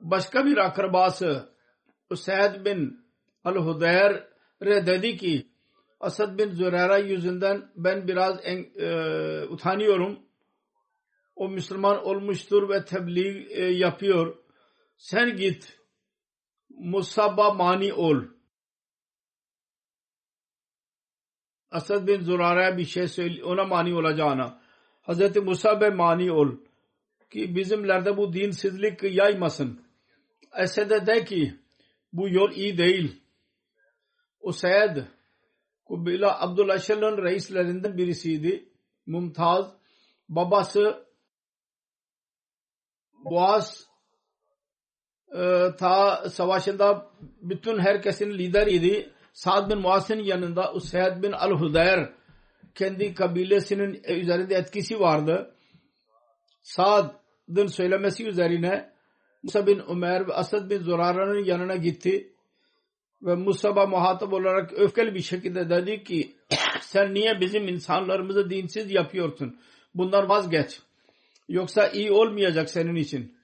Başka 0.01 0.47
bir 0.47 0.57
akrabası 0.57 1.55
Usaid 2.11 2.65
bin 2.65 3.07
Al-Hudayr 3.45 4.29
dedi 4.61 5.17
ki 5.17 5.49
Asad 6.01 6.39
bin 6.39 6.51
Zürara 6.51 6.99
yüzünden 6.99 7.73
ben 7.77 8.09
biraz 8.09 8.41
en, 8.43 8.67
e, 8.77 9.45
utanıyorum. 9.45 10.19
O 11.37 11.49
Müslüman 11.49 12.05
olmuştur 12.05 12.69
ve 12.69 12.85
tebliğ 12.85 13.47
e, 13.51 13.65
yapıyor. 13.65 14.37
Sen 14.97 15.37
git 15.37 15.79
Musab'a 16.71 17.55
mani 17.55 17.93
ol. 17.93 18.23
Asad 21.71 22.07
bin 22.07 22.21
Zurara'ya 22.21 22.79
bir 22.79 22.85
şey 22.85 23.09
söyle, 23.09 23.45
ona 23.45 23.65
mani 23.65 23.95
olacağına. 23.95 24.61
Hz. 25.03 25.37
Musab'a 25.37 25.91
mani 25.91 26.33
ol. 26.33 26.49
Ki 27.31 27.57
bizimlerde 27.57 28.17
bu 28.17 28.33
dinsizlik 28.33 29.03
yaymasın. 29.03 29.88
Esed'e 30.57 31.07
de 31.07 31.25
ki 31.25 31.55
bu 32.13 32.29
yol 32.29 32.53
iyi 32.53 32.79
değil. 32.79 33.23
O 34.41 34.53
Seyyed 34.53 34.97
Kubila 35.85 36.41
Abdullah 36.41 36.79
Şer'in 36.79 37.23
reislerinden 37.23 37.97
birisiydi. 37.97 38.69
Mumtaz. 39.07 39.79
Babası 40.29 41.09
Boğaz 43.25 43.89
e, 45.35 45.71
ta 45.79 46.29
savaşında 46.31 47.11
bütün 47.43 47.79
herkesin 47.79 48.31
lideriydi. 48.31 49.13
Sa'd 49.33 49.71
bin 49.71 49.79
Muaz'ın 49.79 50.19
yanında 50.19 50.73
Usayd 50.73 51.23
bin 51.23 51.33
Al-Hudayr 51.33 52.13
kendi 52.75 53.15
kabilesinin 53.15 54.03
üzerinde 54.09 54.55
etkisi 54.55 55.01
vardı. 55.01 55.55
Sa'd'ın 56.63 57.67
söylemesi 57.67 58.27
üzerine 58.27 58.93
Musa 59.43 59.67
bin 59.67 59.83
Ömer 59.89 60.29
ve 60.29 60.33
Asad 60.33 60.71
bin 60.71 60.79
Zurara'nın 60.79 61.45
yanına 61.45 61.77
gitti 61.77 62.33
ve 63.23 63.35
Musab'a 63.35 63.87
muhatap 63.87 64.33
olarak 64.33 64.73
öfkeli 64.73 65.15
bir 65.15 65.23
şekilde 65.23 65.71
dedi 65.71 66.05
ki 66.05 66.37
sen 66.81 67.15
niye 67.15 67.41
bizim 67.41 67.69
insanlarımızı 67.69 68.51
dinsiz 68.51 68.91
yapıyorsun? 68.91 69.61
Bundan 69.95 70.29
vazgeç. 70.29 70.81
Yoksa 71.49 71.89
iyi 71.89 72.13
olmayacak 72.13 72.71
senin 72.71 72.95
için. 72.95 73.39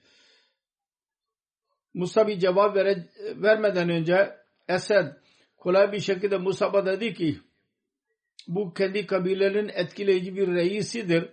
Musa 1.94 2.28
bir 2.28 2.38
cevap 2.38 2.76
vere, 2.76 3.09
vermeden 3.37 3.88
önce 3.88 4.37
Esed 4.68 5.07
kolay 5.57 5.92
bir 5.92 6.00
şekilde 6.00 6.38
Musab'a 6.38 6.87
dedi 6.87 7.14
ki 7.14 7.38
bu 8.48 8.74
kendi 8.74 9.07
kabilenin 9.07 9.68
etkileyici 9.68 10.37
bir 10.37 10.48
reisidir. 10.48 11.28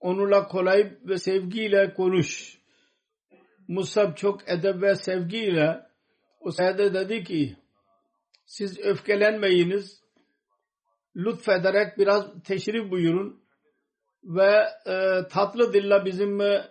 Onunla 0.00 0.48
kolay 0.48 0.92
ve 1.04 1.18
sevgiyle 1.18 1.94
konuş. 1.94 2.58
Musab 3.68 4.16
çok 4.16 4.48
edeb 4.48 4.82
ve 4.82 4.94
sevgiyle 4.94 5.86
o 6.40 6.50
sayede 6.50 6.94
dedi 6.94 7.24
ki 7.24 7.56
siz 8.46 8.78
öfkelenmeyiniz 8.78 10.02
lütfederek 11.16 11.98
biraz 11.98 12.42
teşrif 12.44 12.90
buyurun 12.90 13.44
ve 14.24 14.66
e, 14.86 15.28
tatlı 15.28 15.72
dille 15.72 16.04
bizim 16.04 16.40
e, 16.40 16.64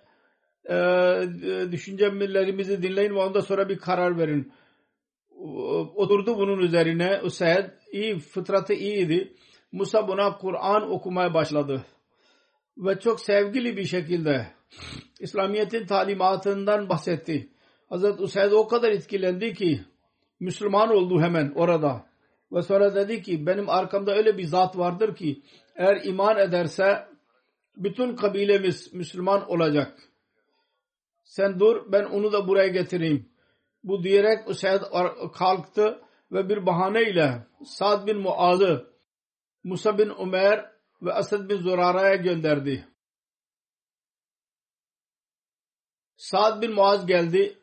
düşüncelerimizi 1.71 2.83
dinleyin 2.83 3.15
ve 3.15 3.19
ondan 3.19 3.39
sonra 3.39 3.69
bir 3.69 3.77
karar 3.77 4.17
verin. 4.17 4.53
Oturdu 5.95 6.37
bunun 6.37 6.59
üzerine. 6.59 7.21
Usaid 7.23 7.65
iyi, 7.91 8.19
fıtratı 8.19 8.73
iyiydi. 8.73 9.35
Musa 9.71 10.07
buna 10.07 10.37
Kur'an 10.37 10.91
okumaya 10.91 11.33
başladı. 11.33 11.85
Ve 12.77 12.99
çok 12.99 13.19
sevgili 13.19 13.77
bir 13.77 13.85
şekilde 13.85 14.47
İslamiyet'in 15.19 15.85
talimatından 15.85 16.89
bahsetti. 16.89 17.49
Hazreti 17.89 18.23
Usaid 18.23 18.51
o 18.51 18.67
kadar 18.67 18.91
etkilendi 18.91 19.53
ki 19.53 19.81
Müslüman 20.39 20.89
oldu 20.89 21.21
hemen 21.21 21.51
orada. 21.55 22.05
Ve 22.51 22.61
sonra 22.61 22.95
dedi 22.95 23.21
ki 23.21 23.47
benim 23.47 23.69
arkamda 23.69 24.15
öyle 24.15 24.37
bir 24.37 24.45
zat 24.45 24.77
vardır 24.77 25.15
ki 25.15 25.41
eğer 25.75 26.05
iman 26.05 26.37
ederse 26.37 27.07
bütün 27.77 28.15
kabilemiz 28.15 28.93
Müslüman 28.93 29.49
olacak. 29.49 29.99
Sen 31.23 31.59
dur 31.59 31.91
ben 31.91 32.03
onu 32.03 32.31
da 32.31 32.47
buraya 32.47 32.67
getireyim. 32.67 33.29
Bu 33.83 34.03
diyerek 34.03 34.49
Usaid 34.49 34.81
kalktı 35.33 36.01
ve 36.31 36.49
bir 36.49 36.65
bahaneyle 36.65 37.47
Sa'd 37.65 38.07
bin 38.07 38.17
Muaz'ı 38.17 38.93
Musa 39.63 39.97
bin 39.97 40.09
Umer 40.09 40.72
ve 41.03 41.13
Asad 41.13 41.49
bin 41.49 41.57
Zurara'ya 41.57 42.15
gönderdi. 42.15 42.87
Sa'd 46.17 46.61
bin 46.61 46.71
Muaz 46.71 47.05
geldi 47.05 47.57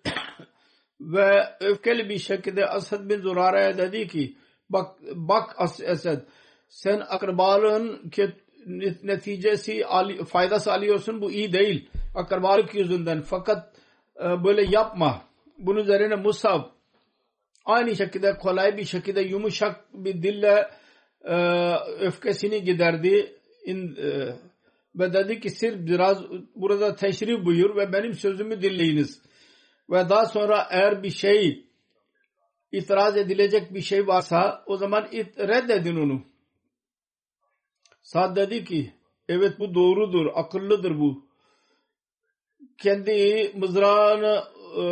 ve 1.00 1.56
öfkeli 1.60 2.08
bir 2.08 2.18
şekilde 2.18 2.66
Asad 2.66 3.08
bin 3.08 3.20
Zurara'ya 3.20 3.78
dedi 3.78 4.08
ki 4.08 4.36
bak 4.68 4.96
bak 5.14 5.54
Asad 5.58 6.20
sen 6.68 7.00
akrabalığın 7.08 8.10
neticesi 9.02 9.84
faydası 10.28 10.72
alıyorsun 10.72 11.20
bu 11.20 11.30
iyi 11.30 11.52
değil 11.52 11.90
akrabalık 12.14 12.74
yüzünden 12.74 13.22
fakat 13.22 13.74
e, 14.16 14.44
böyle 14.44 14.70
yapma 14.70 15.22
bunun 15.58 15.80
üzerine 15.80 16.16
Musab 16.16 16.64
aynı 17.64 17.96
şekilde 17.96 18.38
kolay 18.38 18.76
bir 18.76 18.84
şekilde 18.84 19.20
yumuşak 19.20 19.84
bir 19.94 20.22
dille 20.22 20.70
öfkesini 22.00 22.64
giderdi 22.64 23.36
e, 23.66 23.74
ve 24.94 25.12
dedi 25.12 25.40
ki 25.40 25.50
sırf 25.50 25.86
biraz 25.86 26.24
burada 26.54 26.96
teşrif 26.96 27.44
buyur 27.44 27.76
ve 27.76 27.92
benim 27.92 28.14
sözümü 28.14 28.62
dinleyiniz. 28.62 29.22
Ve 29.90 30.08
daha 30.08 30.26
sonra 30.26 30.66
eğer 30.70 31.02
bir 31.02 31.10
şey 31.10 31.66
itiraz 32.72 33.16
edilecek 33.16 33.74
bir 33.74 33.82
şey 33.82 34.06
varsa 34.06 34.64
o 34.66 34.76
zaman 34.76 35.08
reddedin 35.38 35.96
onu. 35.96 36.22
Sad 38.02 38.36
dedi 38.36 38.64
ki 38.64 38.94
evet 39.28 39.58
bu 39.58 39.74
doğrudur, 39.74 40.26
akıllıdır 40.34 40.98
bu. 40.98 41.30
Kendi 42.78 43.52
mızrağını 43.56 44.44
e, 44.76 44.82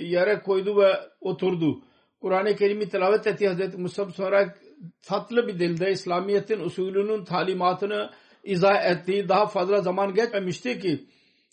yere 0.00 0.40
koydu 0.40 0.76
ve 0.76 1.00
oturdu. 1.20 1.82
Kur'an-ı 2.20 2.56
Kerim'i 2.56 2.88
tilavet 2.88 3.26
etti 3.26 3.48
Hazreti 3.48 3.76
Musab 3.76 4.10
sonra 4.10 4.54
tatlı 5.02 5.48
bir 5.48 5.58
dilde 5.58 5.90
İslamiyet'in 5.90 6.60
usulünün 6.60 7.24
talimatını 7.24 8.10
izah 8.44 8.84
ettiği 8.84 9.28
daha 9.28 9.46
fazla 9.46 9.80
zaman 9.80 10.14
geçmemişti 10.14 10.80
ki 10.80 11.08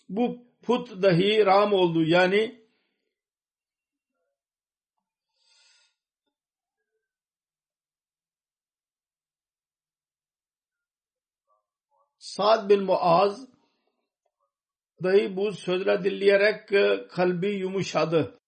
bu 0.08 0.38
put 0.62 1.02
dahi 1.02 1.46
ram 1.46 1.72
oldu. 1.72 2.04
Yani 2.04 2.66
Sa'd 12.18 12.68
bin 12.70 12.82
Muaz 12.82 13.48
dahi 15.02 15.36
bu 15.36 15.52
sözler 15.52 16.04
dinleyerek 16.04 16.68
kalbi 17.10 17.48
yumuşadı 17.48 18.38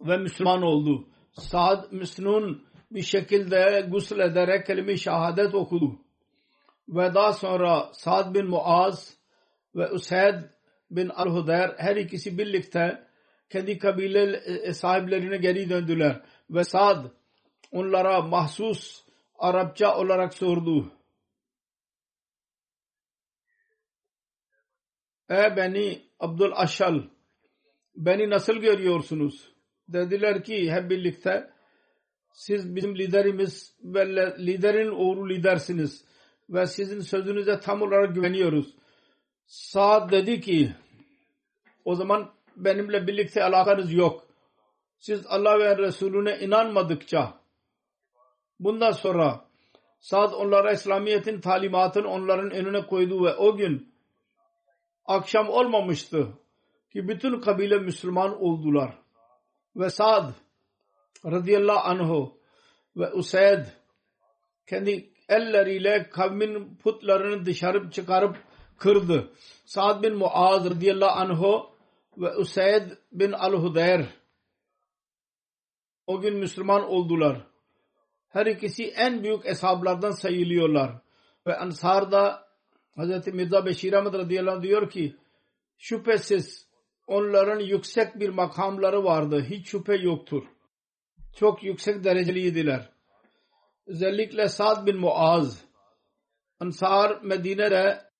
ve 0.00 0.16
Müslüman 0.16 0.62
oldu. 0.62 1.08
Sa'd 1.32 1.92
Müslüman 1.92 2.67
bir 2.90 3.02
şekilde 3.02 3.86
gusül 3.90 4.18
ederek 4.18 4.66
kelime-i 4.66 4.98
şehadet 4.98 5.54
okudu 5.54 5.98
ve 6.88 7.14
daha 7.14 7.32
sonra 7.32 7.90
Sa'd 7.92 8.34
bin 8.34 8.46
Muaz 8.46 9.16
ve 9.74 9.90
Usaid 9.90 10.42
bin 10.90 11.08
Al-Hudayr 11.08 11.74
her 11.78 11.96
ikisi 11.96 12.38
birlikte 12.38 13.08
kendi 13.50 13.78
kabile 13.78 14.36
e, 14.36 14.72
sahiplerine 14.72 15.36
geri 15.36 15.70
döndüler 15.70 16.20
ve 16.50 16.64
Sa'd 16.64 17.06
onlara 17.72 18.22
mahsus 18.22 19.04
Arapça 19.38 19.96
olarak 19.96 20.34
sordu. 20.34 20.92
Ey 25.28 25.56
beni 25.56 26.02
Abdul 26.20 26.52
Aşal 26.54 27.02
beni 27.96 28.30
nasıl 28.30 28.54
görüyorsunuz? 28.54 29.52
Dediler 29.88 30.44
ki 30.44 30.72
hep 30.72 30.90
birlikte 30.90 31.50
siz 32.38 32.76
bizim 32.76 32.98
liderimiz 32.98 33.76
ve 33.84 34.06
liderin 34.38 34.90
oğlu 34.90 35.28
lidersiniz 35.28 36.04
ve 36.50 36.66
sizin 36.66 37.00
sözünüze 37.00 37.60
tam 37.60 37.82
olarak 37.82 38.14
güveniyoruz. 38.14 38.74
Saad 39.46 40.12
dedi 40.12 40.40
ki 40.40 40.72
o 41.84 41.94
zaman 41.94 42.30
benimle 42.56 43.06
birlikte 43.06 43.44
alakanız 43.44 43.92
yok. 43.92 44.26
Siz 44.98 45.26
Allah 45.26 45.58
ve 45.58 45.78
Resulüne 45.78 46.38
inanmadıkça 46.38 47.34
bundan 48.60 48.92
sonra 48.92 49.44
Saad 50.00 50.32
onlara 50.32 50.72
İslamiyet'in 50.72 51.40
talimatını 51.40 52.08
onların 52.08 52.50
önüne 52.50 52.86
koydu 52.86 53.24
ve 53.24 53.34
o 53.34 53.56
gün 53.56 53.94
akşam 55.04 55.48
olmamıştı. 55.48 56.28
ki 56.92 57.08
bütün 57.08 57.40
kabile 57.40 57.78
Müslüman 57.78 58.42
oldular. 58.42 58.98
Ve 59.76 59.90
Sa'd 59.90 60.47
radıyallahu 61.24 61.88
anhu 61.88 62.38
ve 62.96 63.12
Usayd 63.12 63.66
kendi 64.66 65.10
elleriyle 65.28 66.10
kavmin 66.10 66.76
putlarını 66.76 67.46
dışarı 67.46 67.90
çıkarıp 67.90 68.36
kırdı. 68.78 69.32
Sa'd 69.64 70.02
bin 70.02 70.14
Muaz 70.14 70.70
radıyallahu 70.70 71.20
anhu 71.20 71.70
ve 72.16 72.36
Usayd 72.36 72.90
bin 73.12 73.32
al-Hudayr 73.32 74.06
o 76.06 76.20
gün 76.20 76.36
Müslüman 76.36 76.88
oldular. 76.88 77.46
Her 78.28 78.46
ikisi 78.46 78.84
en 78.84 79.22
büyük 79.22 79.46
eshablardan 79.46 80.10
sayılıyorlar. 80.10 80.92
Ve 81.46 81.56
Ansar'da 81.56 82.48
Hz. 82.96 83.26
Mirza 83.26 83.66
Beşir 83.66 83.92
Ahmet 83.92 84.14
radıyallahu 84.14 84.56
anh 84.56 84.62
diyor 84.62 84.90
ki 84.90 85.16
şüphesiz 85.78 86.68
onların 87.06 87.60
yüksek 87.60 88.20
bir 88.20 88.28
makamları 88.28 89.04
vardı. 89.04 89.46
Hiç 89.50 89.68
şüphe 89.68 89.96
yoktur. 89.96 90.42
Çok 91.38 91.62
yüksek 91.62 92.04
dereceliydiler. 92.04 92.90
Özellikle 93.86 94.48
Sa'd 94.48 94.86
bin 94.86 94.96
Muaz 94.96 95.64
Ansar 96.60 97.20
Medine'de 97.22 98.10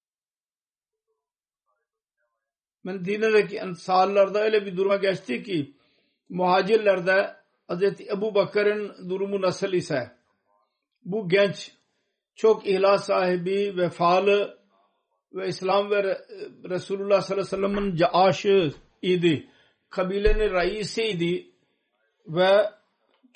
Medine'deki 2.84 3.62
Ansarlarda 3.62 4.40
öyle 4.40 4.66
bir 4.66 4.76
duruma 4.76 4.96
geçti 4.96 5.42
ki 5.42 5.74
muhacirlerde 6.28 7.36
Hz. 7.68 7.82
Ebu 8.00 8.34
Bakır'ın 8.34 9.10
durumu 9.10 9.40
nasıl 9.40 9.72
ise 9.72 10.16
bu 11.04 11.28
genç 11.28 11.72
çok 12.34 12.66
ihlas 12.66 13.06
sahibi, 13.06 13.76
vefalı 13.76 14.58
ve 15.32 15.48
İslam 15.48 15.90
ve 15.90 16.02
Resulullah 16.70 17.20
sallallahu 17.20 17.46
aleyhi 17.46 17.62
ve 17.62 17.74
sellem'in 17.74 17.96
caaşı 17.96 18.72
idi. 19.02 19.48
Kabilenin 19.90 20.54
reisiydi 20.54 21.52
ve 22.26 22.77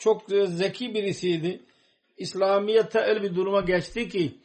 çok 0.02 0.22
zeki 0.46 0.94
birisiydi. 0.94 1.62
İslamiyet'te 2.16 3.00
öyle 3.00 3.22
bir 3.22 3.34
duruma 3.34 3.60
geçti 3.60 4.08
ki 4.08 4.38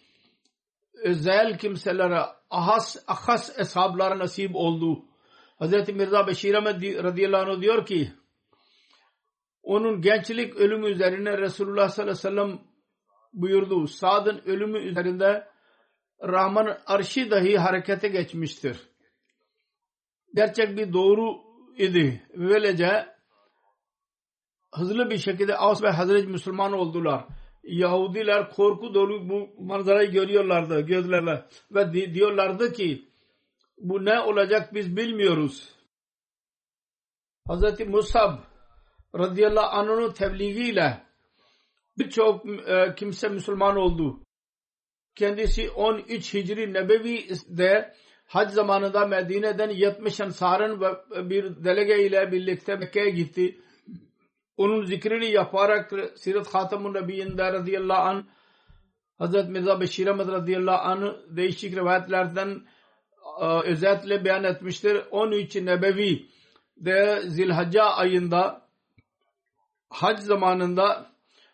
özel 1.04 1.58
kimselere 1.58 2.20
ahas, 2.50 2.96
ahas 3.08 3.60
eshablara 3.60 4.20
nasip 4.20 4.56
oldu. 4.56 5.06
Hz. 5.62 5.90
Mirza 5.90 6.28
Beşir 6.28 6.54
Ahmet 6.54 7.04
radıyallahu 7.04 7.52
anh 7.52 7.62
diyor 7.62 7.86
ki 7.86 8.12
onun 9.64 10.02
gençlik 10.02 10.56
ölümü 10.56 10.92
üzerine 10.92 11.38
Resulullah 11.38 11.90
sallallahu 11.90 12.28
aleyhi 12.28 12.36
ve 12.36 12.42
sellem 12.42 12.60
buyurdu. 13.34 13.88
Sad'ın 13.88 14.42
ölümü 14.46 14.80
üzerinde 14.80 15.48
Rahman 16.24 16.78
arşi 16.86 17.32
dahi 17.32 17.58
harekete 17.58 18.08
geçmiştir. 18.08 18.90
Gerçek 20.36 20.78
bir 20.78 20.94
doğru 20.94 21.38
idi. 21.78 22.28
Böylece 22.36 23.17
hızlı 24.80 25.10
bir 25.10 25.18
şekilde 25.18 25.58
Avs 25.58 25.84
ve 25.84 25.90
Hazret 25.90 26.28
Müslüman 26.28 26.74
oldular. 26.74 27.26
Yahudiler 27.64 28.50
korku 28.50 28.94
dolu 28.94 29.30
bu 29.30 29.64
manzarayı 29.64 30.12
görüyorlardı 30.12 30.82
gözlerle 30.82 31.46
ve 31.72 32.14
diyorlardı 32.14 32.74
ki 32.74 33.08
bu 33.78 34.06
ne 34.06 34.20
olacak 34.20 34.74
biz 34.74 34.98
bilmiyoruz. 34.98 35.70
Hazreti 37.48 37.86
Musab 37.86 38.40
radıyallahu 39.16 39.78
anh'ın 39.78 40.12
tebliğiyle 40.12 41.04
birçok 41.98 42.46
e, 42.70 42.96
kimse 42.96 43.30
Müslüman 43.30 43.78
oldu. 43.78 44.20
Kendisi 45.16 45.70
13 45.70 46.34
Hicri 46.34 46.74
Nebevi'de 46.74 47.94
hac 48.26 48.52
zamanında 48.52 49.06
Medine'den 49.08 49.70
70 49.70 50.20
ensarın 50.20 50.82
bir 51.30 51.64
delege 51.64 52.08
ile 52.08 52.32
birlikte 52.32 52.76
Mekke'ye 52.76 53.10
gitti. 53.10 53.62
Onun 54.58 54.86
zikrini 54.86 55.32
yaparak 55.32 55.94
Sirat 56.16 56.54
Hatamun 56.54 56.94
Nebiyyinde 56.94 57.54
radıyallahu 57.54 58.02
anh 58.02 58.24
Hazret 59.18 59.50
Mirza 59.50 59.80
Beşir 59.80 60.08
Ahmet 60.08 60.28
radıyallahu 60.28 60.82
anh 60.82 61.14
değişik 61.30 61.76
rivayetlerden 61.76 62.62
e, 63.42 63.46
özetle 63.46 64.26
beyan 64.26 64.44
etmiştir. 64.44 65.02
13 65.12 65.56
Nebevi 65.56 66.26
de 66.78 67.22
Zilhacca 67.26 67.84
ayında 67.84 68.68
hac 69.90 70.20
zamanında 70.20 71.12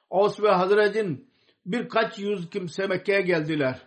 Aus 0.10 0.40
ve 0.42 0.50
Hazret'in 0.50 1.30
birkaç 1.66 2.20
yüz 2.20 2.50
kimse 2.50 2.88
Mekke'ye 2.88 3.22
geldiler. 3.22 3.80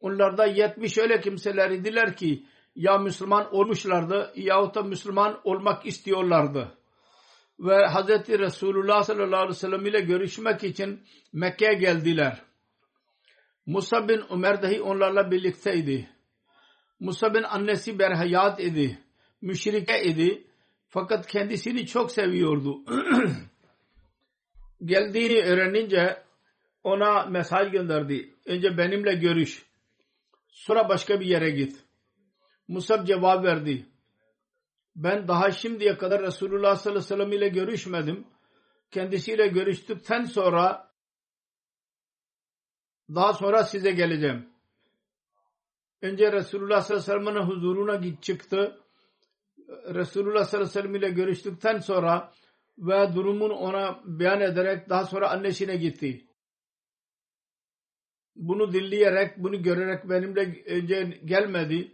Onlarda 0.00 0.46
yetmiş 0.46 0.98
öyle 0.98 1.20
kimseler 1.20 1.70
idiler 1.70 2.16
ki 2.16 2.46
ya 2.76 2.98
Müslüman 2.98 3.54
olmuşlardı 3.54 4.32
yahut 4.36 4.74
da 4.74 4.82
Müslüman 4.82 5.40
olmak 5.44 5.86
istiyorlardı. 5.86 6.77
Ve 7.60 7.88
Hz. 7.88 8.28
Resulullah 8.28 9.02
sallallahu 9.02 9.36
aleyhi 9.36 9.48
ve 9.48 9.54
sellem 9.54 9.86
ile 9.86 10.00
görüşmek 10.00 10.64
için 10.64 11.02
Mekke'ye 11.32 11.74
geldiler. 11.74 12.42
Musa 13.66 14.08
bin 14.08 14.22
Ömer 14.30 14.62
dahi 14.62 14.82
onlarla 14.82 15.30
birlikteydi. 15.30 16.08
Musa 17.00 17.34
bin 17.34 17.42
annesi 17.42 17.98
berhayat 17.98 18.60
idi. 18.60 18.98
Müşrike 19.42 20.04
idi. 20.04 20.44
Fakat 20.88 21.26
kendisini 21.26 21.86
çok 21.86 22.12
seviyordu. 22.12 22.78
geldiğini 24.84 25.42
öğrenince 25.42 26.22
ona 26.84 27.22
mesaj 27.26 27.70
gönderdi. 27.72 28.34
Önce 28.46 28.78
benimle 28.78 29.14
görüş. 29.14 29.66
Sonra 30.48 30.88
başka 30.88 31.20
bir 31.20 31.26
yere 31.26 31.50
git. 31.50 31.84
Musab 32.68 33.06
cevap 33.06 33.44
verdi. 33.44 33.86
Ben 34.98 35.28
daha 35.28 35.50
şimdiye 35.50 35.98
kadar 35.98 36.22
Resulullah 36.22 36.76
sallallahu 36.76 37.04
aleyhi 37.04 37.20
ve 37.20 37.24
sellem 37.24 37.32
ile 37.32 37.48
görüşmedim. 37.48 38.26
Kendisiyle 38.90 39.46
görüştükten 39.46 40.24
sonra 40.24 40.90
daha 43.14 43.32
sonra 43.32 43.64
size 43.64 43.90
geleceğim. 43.90 44.48
Önce 46.02 46.32
Resulullah 46.32 46.80
sallallahu 46.80 47.12
aleyhi 47.12 47.26
ve 47.26 47.32
sellem'in 47.32 47.50
huzuruna 47.50 47.96
git 47.96 48.22
çıktı. 48.22 48.80
Resulullah 49.68 50.44
sallallahu 50.44 50.70
aleyhi 50.70 50.78
ve 50.78 50.82
sellem 50.82 50.94
ile 50.94 51.10
görüştükten 51.10 51.78
sonra 51.78 52.32
ve 52.78 53.14
durumunu 53.14 53.54
ona 53.54 54.00
beyan 54.04 54.40
ederek 54.40 54.88
daha 54.88 55.04
sonra 55.04 55.30
annesine 55.30 55.76
gitti. 55.76 56.26
Bunu 58.36 58.72
dinleyerek, 58.72 59.38
bunu 59.38 59.62
görerek 59.62 60.08
benimle 60.08 60.64
önce 60.66 61.20
gelmedi. 61.24 61.92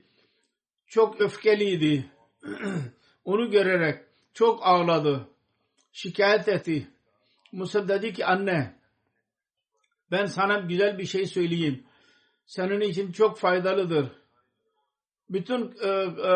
Çok 0.86 1.20
öfkeliydi. 1.20 2.13
Onu 3.24 3.50
görerek 3.50 4.04
çok 4.34 4.66
ağladı. 4.66 5.28
Şikayet 5.92 6.48
etti. 6.48 6.88
Musa 7.52 7.88
dedi 7.88 8.12
ki 8.12 8.26
anne 8.26 8.78
ben 10.10 10.26
sana 10.26 10.58
güzel 10.58 10.98
bir 10.98 11.06
şey 11.06 11.26
söyleyeyim. 11.26 11.84
Senin 12.46 12.80
için 12.80 13.12
çok 13.12 13.38
faydalıdır. 13.38 14.12
Bütün 15.30 15.74
e, 15.82 15.88
e, 15.88 16.32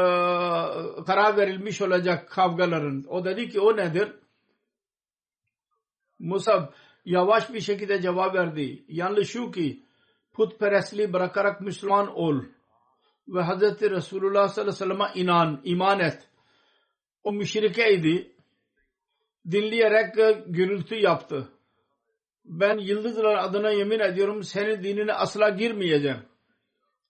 karar 1.07 1.37
verilmiş 1.37 1.83
olacak 1.83 2.31
kavgaların. 2.31 3.05
O 3.09 3.25
dedi 3.25 3.49
ki 3.49 3.61
o 3.61 3.77
nedir? 3.77 4.13
Musab 6.19 6.73
yavaş 7.05 7.53
bir 7.53 7.61
şekilde 7.61 8.03
cevap 8.03 8.35
verdi. 8.35 8.85
Yanlış 8.89 9.31
şu 9.31 9.51
ki 9.51 9.87
putperestliği 10.33 11.13
bırakarak 11.13 11.61
Müslüman 11.61 12.17
ol 12.17 12.43
ve 13.29 13.43
Hz. 13.43 13.83
Resulullah 13.83 14.49
sallallahu 14.49 14.61
aleyhi 14.61 14.69
ve 14.69 14.73
sellem'e 14.73 15.11
inan, 15.15 15.61
iman 15.65 16.01
et. 16.01 16.29
O 17.25 17.33
müşrikeydi. 17.33 18.33
Dinleyerek 19.51 20.15
gürültü 20.47 20.95
yaptı. 20.95 21.49
Ben 22.45 22.79
yıldızlar 22.79 23.37
adına 23.37 23.71
yemin 23.71 24.01
ediyorum 24.01 24.43
senin 24.43 24.83
dinine 24.83 25.13
asla 25.13 25.49
girmeyeceğim. 25.49 26.23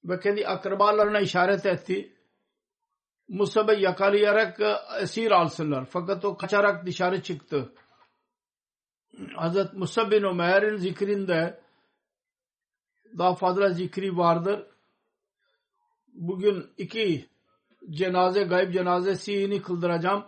Ve 0.05 0.21
kendi 0.21 0.47
akrabalarına 0.47 1.21
işaret 1.21 1.67
etti. 1.67 2.15
Musab'ı 3.29 3.75
yakalayarak 3.75 4.61
esir 5.01 5.31
alsınlar. 5.31 5.85
Fakat 5.91 6.25
o 6.25 6.37
kaçarak 6.37 6.87
dışarı 6.87 7.23
çıktı. 7.23 7.73
Hazret 9.35 9.73
Musa 9.73 10.11
bin 10.11 10.23
Ömer'in 10.23 10.77
zikrinde 10.77 11.61
daha 13.19 13.35
fazla 13.35 13.71
zikri 13.71 14.17
vardır. 14.17 14.67
Bugün 16.14 16.66
iki 16.77 17.29
cenaze, 17.90 18.42
gayb 18.42 18.73
cenazesini 18.73 19.62
kıldıracağım. 19.62 20.25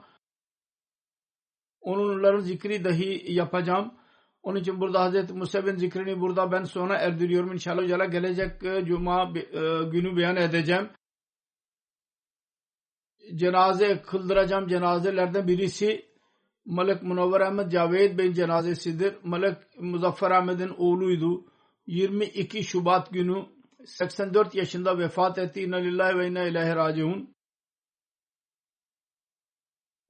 Onların 1.81 2.41
zikri 2.41 2.85
dahi 2.85 3.33
yapacağım. 3.33 3.95
Onun 4.43 4.61
için 4.61 4.81
burada 4.81 5.01
Hazreti 5.01 5.33
Musa 5.33 5.67
bin 5.67 5.77
zikrini 5.77 6.21
burada 6.21 6.53
ben 6.53 6.65
sonra 6.65 6.99
erdiriyorum. 6.99 7.53
İnşallah 7.53 8.11
gelecek 8.11 8.63
e, 8.65 8.85
cuma 8.85 9.33
e, 9.37 9.61
günü 9.85 10.17
beyan 10.17 10.37
edeceğim. 10.37 10.91
Cenaze 13.35 14.03
kıldıracağım 14.03 14.69
cenazelerden 14.69 15.49
birisi 15.49 16.11
Malik 16.65 17.03
Munavvar 17.03 17.41
Ahmet 17.41 17.73
Javed 17.73 18.19
Bey'in 18.19 18.33
cenazesidir. 18.33 19.15
Malik 19.23 19.57
Muzaffer 19.81 20.31
Ahmet'in 20.31 20.75
oğluydu. 20.79 21.45
22 21.87 22.65
Şubat 22.65 23.13
günü 23.13 23.47
84 23.87 24.55
yaşında 24.55 24.99
vefat 24.99 25.39
etti. 25.39 25.63
İnna 25.63 25.77
lillahi 25.77 26.19
ve 26.19 26.29
inna 26.29 26.43
ilahi 26.43 26.77
raciun. 26.77 27.35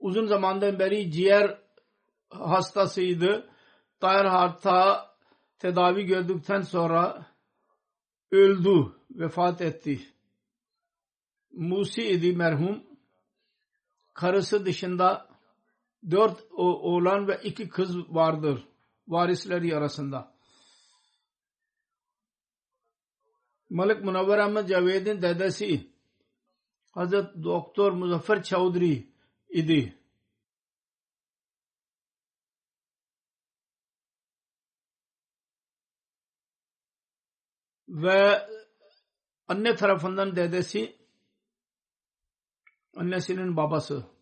uzun 0.00 0.26
zamandan 0.26 0.78
beri 0.78 1.12
ciğer 1.12 1.58
hastasıydı. 2.30 3.50
Tahir 4.00 4.24
Harta 4.24 5.10
tedavi 5.58 6.04
gördükten 6.06 6.60
sonra 6.60 7.26
öldü, 8.30 8.92
vefat 9.10 9.60
etti. 9.60 10.00
Musi 11.52 12.02
idi 12.02 12.36
merhum. 12.36 12.82
Karısı 14.14 14.66
dışında 14.66 15.28
dört 16.10 16.44
oğlan 16.52 17.28
ve 17.28 17.40
iki 17.42 17.68
kız 17.68 17.96
vardır 18.14 18.68
varisleri 19.08 19.76
arasında. 19.76 20.34
Malik 23.70 24.04
Munavvar 24.04 24.38
Ahmet 24.38 24.68
Caved'in 24.68 25.22
dedesi 25.22 25.90
Hazret 26.90 27.42
Doktor 27.42 27.92
Muzaffer 27.92 28.42
Çavdri 28.42 29.12
idi. 29.48 29.96
Ve 37.88 38.48
anne 39.48 39.76
tarafından 39.76 40.36
dedesi 40.36 40.96
annesinin 42.96 43.56
babası 43.56 44.19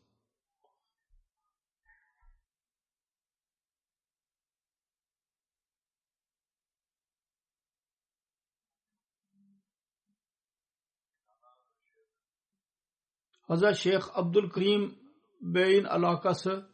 Hazret 13.49 13.77
Şeyh 13.77 14.01
Abdülkerim 14.15 14.99
Bey'in 15.41 15.85
alakası 15.85 16.69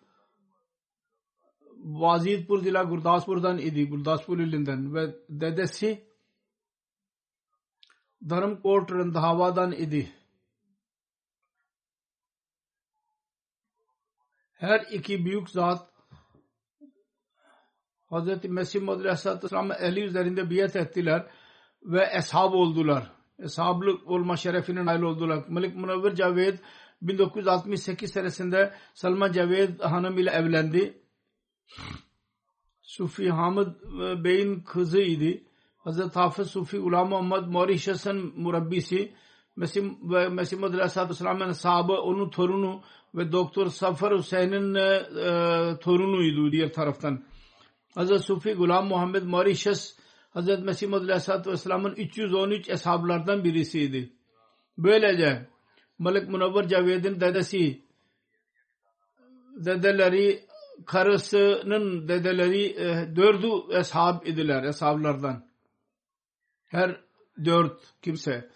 Vazidpur 1.77 2.59
zila 2.63 2.83
Gurdaspur'dan 2.83 3.59
idi. 3.59 3.89
Gurdaspur 3.89 4.39
ilinden 4.39 4.95
ve 4.95 5.15
dedesi 5.29 6.09
Dharmkot 8.29 8.93
Randhavadan 8.93 9.73
idi. 9.73 10.13
Her 14.53 14.81
iki 14.81 15.25
büyük 15.25 15.51
zat 15.51 15.95
Hz. 18.11 18.45
Mesih 18.45 18.83
Muhammed 18.83 19.05
Aleyhisselam 19.05 19.73
ehli 19.73 20.01
üzerinde 20.01 20.51
biat 20.51 20.77
ettiler 20.77 21.31
ve 21.83 22.11
eshab 22.13 22.53
oldular 22.53 23.14
sahablık 23.47 24.11
olma 24.11 24.37
şerefine 24.37 24.85
nail 24.85 25.03
oldular. 25.03 25.45
Malik 25.49 25.77
Munavver 25.77 26.15
Caved 26.15 26.59
1968 27.03 28.13
senesinde 28.13 28.75
Salman 28.95 29.33
Caved 29.33 29.81
hanım 29.81 30.19
ile 30.19 30.31
evlendi. 30.31 31.03
Sufi 32.83 33.31
Hamid 33.31 33.67
e, 34.01 34.25
Bey'in 34.25 34.61
kızıydı. 34.61 35.45
Hazreti 35.77 36.19
Hafız 36.19 36.51
Sufi 36.51 36.79
Ulam 36.79 37.09
Muhammed 37.09 37.47
Mauritius'un 37.47 38.33
murabbisi 38.37 39.13
Mesih 39.57 39.83
ve 40.03 40.29
Mesih 40.29 40.59
Muhammed 40.59 40.79
Aleyhisselam'ın 40.79 41.53
sahabı 41.53 41.93
onun 41.93 42.31
torunu 42.31 42.83
ve 43.15 43.33
Doktor 43.33 43.67
Safar 43.67 44.19
Hüseyin'in 44.19 44.75
e, 44.75 44.81
e, 44.81 45.79
torunuydu 45.81 46.53
diğer 46.53 46.73
taraftan. 46.73 47.25
Hazreti 47.95 48.23
Sufi 48.23 48.55
Gulam 48.55 48.87
Muhammed 48.87 49.23
Mauritius 49.23 49.95
Hz. 50.35 50.63
Mesih 50.63 50.89
Muhammed 50.89 51.09
Aleyhisselatü 51.09 51.51
Vesselam'ın 51.51 51.95
313 51.95 52.69
eshablardan 52.69 53.45
birisiydi. 53.45 54.13
Böylece 54.79 55.49
Malik 55.99 56.29
Munavvar 56.29 56.69
Caved'in 56.69 57.21
dedesi 57.21 57.85
dedeleri 59.57 60.45
karısının 60.87 62.09
dedeleri 62.09 62.65
e, 62.65 63.17
dördü 63.17 63.49
eshab 63.71 64.27
idiler 64.27 64.63
eshablardan. 64.63 65.47
Her 66.67 67.01
dört 67.45 67.81
kimse 68.03 68.51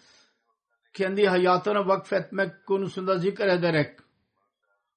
kendi 0.93 1.27
hayatına 1.27 1.87
vakfetmek 1.87 2.65
konusunda 2.65 3.17
zikrederek 3.17 3.99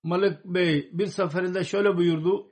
Malik 0.03 0.45
Bey 0.45 0.91
bir 0.93 1.07
seferinde 1.07 1.65
şöyle 1.65 1.97
buyurdu. 1.97 2.51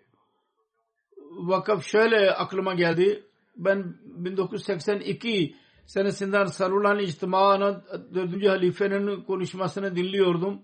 Vakıf 1.30 1.84
şöyle 1.86 2.30
aklıma 2.34 2.74
geldi 2.74 3.29
ben 3.60 3.96
1982 4.04 5.56
senesinden 5.86 6.44
Sarulan 6.44 6.98
İctima'nın 6.98 7.84
4. 8.14 8.48
halifenin 8.48 9.22
konuşmasını 9.22 9.96
dinliyordum. 9.96 10.62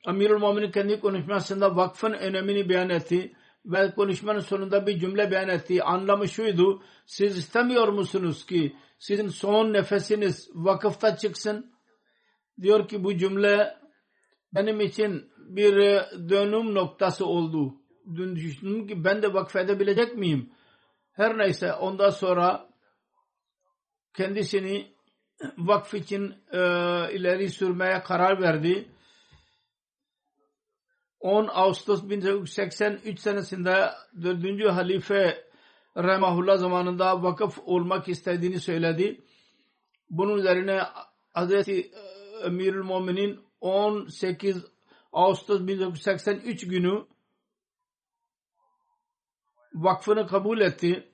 Amirul 0.06 0.38
Mu'minin 0.38 0.70
kendi 0.70 1.00
konuşmasında 1.00 1.76
vakfın 1.76 2.12
önemini 2.12 2.68
beyan 2.68 2.90
etti 2.90 3.36
ve 3.64 3.94
konuşmanın 3.94 4.40
sonunda 4.40 4.86
bir 4.86 4.98
cümle 4.98 5.30
beyan 5.30 5.48
etti. 5.48 5.82
Anlamı 5.82 6.28
şuydu. 6.28 6.82
Siz 7.06 7.38
istemiyor 7.38 7.88
musunuz 7.88 8.46
ki 8.46 8.76
sizin 8.98 9.28
son 9.28 9.72
nefesiniz 9.72 10.50
vakıfta 10.54 11.16
çıksın? 11.16 11.72
Diyor 12.60 12.88
ki 12.88 13.04
bu 13.04 13.16
cümle 13.16 13.76
benim 14.54 14.80
için 14.80 15.32
bir 15.36 15.74
dönüm 16.28 16.74
noktası 16.74 17.26
oldu 17.26 17.81
dün 18.16 18.36
düşündüm 18.36 18.86
ki 18.86 19.04
ben 19.04 19.22
de 19.22 19.34
vakfedebilecek 19.34 20.16
miyim? 20.16 20.50
Her 21.12 21.38
neyse 21.38 21.72
ondan 21.72 22.10
sonra 22.10 22.68
kendisini 24.14 24.92
vakf 25.58 25.94
için 25.94 26.34
e, 26.52 26.58
ileri 27.12 27.50
sürmeye 27.50 28.02
karar 28.02 28.42
verdi. 28.42 28.88
10 31.20 31.48
Ağustos 31.52 32.10
1983 32.10 33.20
senesinde 33.20 33.90
4. 34.22 34.70
halife 34.72 35.44
Remahullah 35.96 36.58
zamanında 36.58 37.22
vakıf 37.22 37.58
olmak 37.64 38.08
istediğini 38.08 38.60
söyledi. 38.60 39.20
Bunun 40.10 40.38
üzerine 40.38 40.82
Hazreti 41.32 41.90
Emirül 42.44 42.82
Muminin 42.82 43.40
18 43.60 44.64
Ağustos 45.12 45.60
1983 45.60 46.68
günü 46.68 47.04
vakfını 49.74 50.26
kabul 50.26 50.60
etti 50.60 51.08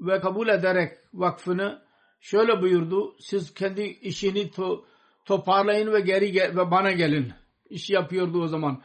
ve 0.00 0.20
kabul 0.20 0.48
ederek 0.48 0.98
vakfını 1.14 1.82
şöyle 2.20 2.62
buyurdu. 2.62 3.16
Siz 3.20 3.54
kendi 3.54 3.82
işini 3.82 4.50
to 4.50 4.86
toparlayın 5.24 5.92
ve 5.92 6.00
geri 6.00 6.32
gel 6.32 6.56
ve 6.56 6.70
bana 6.70 6.92
gelin. 6.92 7.32
İş 7.70 7.90
yapıyordu 7.90 8.42
o 8.42 8.48
zaman. 8.48 8.82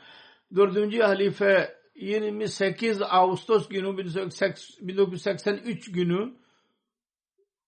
Dördüncü 0.55 0.99
halife 0.99 1.75
28 1.95 3.01
Ağustos 3.01 3.67
günü 3.67 3.97
1983 3.97 5.91
günü 5.91 6.33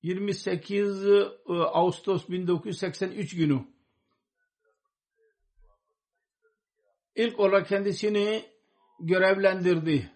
28 0.04 1.08
e, 1.08 1.24
Ağustos 1.50 2.30
1983 2.30 3.36
günü 3.36 3.66
ilk 7.16 7.40
olarak 7.40 7.68
kendisini 7.68 8.46
görevlendirdi. 9.00 10.12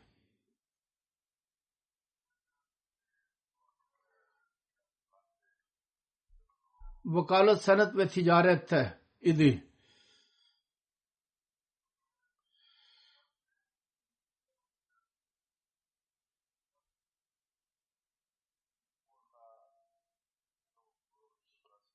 Vakalet 7.14 7.62
sanat 7.62 7.98
ve 7.98 8.08
ticarette 8.08 8.98
idi. 9.22 9.64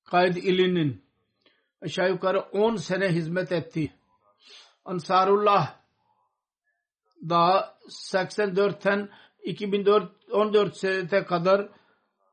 Kaid 0.06 0.36
ilinin 0.36 1.09
aşağı 1.82 2.10
yukarı 2.10 2.40
10 2.40 2.76
sene 2.76 3.10
hizmet 3.10 3.52
etti. 3.52 3.94
Ansarullah 4.86 5.76
da 7.30 7.76
84'ten 7.90 9.10
2014 9.44 10.78
senete 10.78 11.24
kadar 11.26 11.70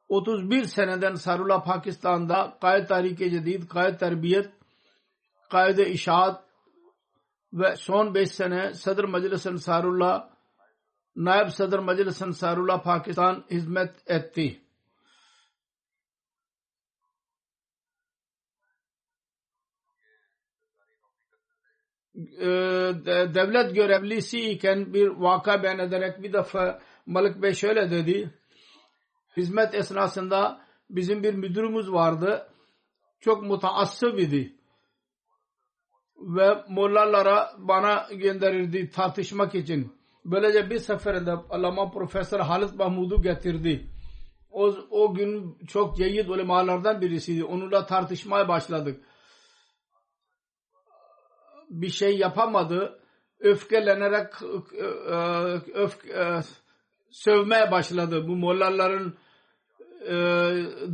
31 0.08 0.64
seneden 0.64 1.14
Sarullah 1.14 1.64
Pakistan'da 1.64 2.58
Kaid 2.60 2.88
Tahrik-i 2.88 3.30
Cedid, 3.30 3.68
Kaid 3.68 3.98
Terbiyet, 3.98 4.50
Kaid-i 5.50 5.82
İşaat 5.82 6.44
ve 7.52 7.76
son 7.76 8.14
5 8.14 8.30
sene 8.30 8.74
Sadr 8.74 9.04
Meclis 9.04 9.46
Ansarullah, 9.46 10.28
Naib 11.16 11.48
Sadr 11.48 11.78
Meclis 11.78 12.22
Ansarullah 12.22 12.82
Pakistan 12.82 13.44
hizmet 13.50 13.94
etti. 14.06 14.65
Devlet 23.34 23.74
görevlisi 23.74 24.50
iken 24.50 24.94
bir 24.94 25.08
vaka 25.08 25.62
beyan 25.62 25.78
ederek 25.78 26.22
bir 26.22 26.32
defa 26.32 26.80
Malik 27.06 27.42
Bey 27.42 27.54
şöyle 27.54 27.90
dedi. 27.90 28.30
Hizmet 29.36 29.74
esnasında 29.74 30.60
bizim 30.90 31.22
bir 31.22 31.34
müdürümüz 31.34 31.92
vardı. 31.92 32.48
Çok 33.20 33.42
mutaassıp 33.42 34.20
idi. 34.20 34.52
Ve 36.16 36.64
mollalara 36.68 37.52
bana 37.58 38.06
gönderirdi 38.12 38.90
tartışmak 38.90 39.54
için. 39.54 39.92
Böylece 40.24 40.70
bir 40.70 40.78
seferinde 40.78 41.32
Allama 41.50 41.90
Profesör 41.90 42.40
Halit 42.40 42.74
Mahmud'u 42.74 43.22
getirdi. 43.22 43.86
O, 44.50 44.74
o 44.90 45.14
gün 45.14 45.58
çok 45.66 45.96
ceyyid 45.96 46.28
ulemalardan 46.28 47.00
birisiydi. 47.00 47.44
Onunla 47.44 47.86
tartışmaya 47.86 48.48
başladık 48.48 49.00
bir 51.70 51.88
şey 51.88 52.18
yapamadı. 52.18 53.00
Öfkelenerek 53.40 54.42
öf, 55.74 56.06
e, 56.10 56.40
sövmeye 57.10 57.70
başladı. 57.70 58.28
Bu 58.28 58.36
mollaların 58.36 59.14
e, 60.02 60.14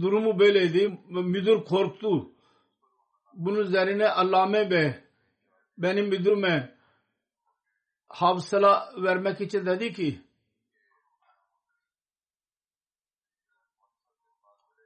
durumu 0.01 0.39
böyleydi. 0.39 0.99
Müdür 1.09 1.65
korktu. 1.65 2.31
Bunun 3.35 3.59
üzerine 3.59 4.09
Allame 4.09 4.71
Bey 4.71 4.95
benim 5.79 6.07
müdürüme 6.09 6.77
havsala 8.09 8.93
vermek 8.97 9.41
için 9.41 9.67
dedi 9.67 9.93
ki 9.93 10.21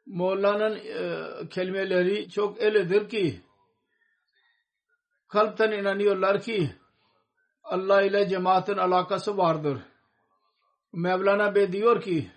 Molla'nın 0.06 0.76
e, 0.76 1.48
kelimeleri 1.48 2.30
çok 2.30 2.60
öyledir 2.60 3.08
ki 3.08 3.40
kalpten 5.28 5.72
inanıyorlar 5.72 6.40
ki 6.42 6.70
Allah 7.64 8.02
ile 8.02 8.28
cemaatin 8.28 8.76
alakası 8.76 9.36
vardır. 9.36 9.78
Mevlana 10.92 11.54
Bey 11.54 11.72
diyor 11.72 12.00
ki 12.02 12.30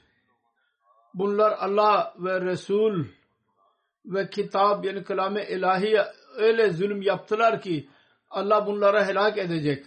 bunlar 1.13 1.51
Allah 1.59 2.13
ve 2.17 2.41
Resul 2.41 3.05
ve 4.05 4.29
kitap 4.29 4.85
yani 4.85 5.03
kelam-ı 5.03 5.41
ilahi 5.41 5.97
öyle 6.35 6.69
zulüm 6.69 7.01
yaptılar 7.01 7.61
ki 7.61 7.89
Allah 8.29 8.65
bunlara 8.65 9.07
helak 9.07 9.37
edecek. 9.37 9.85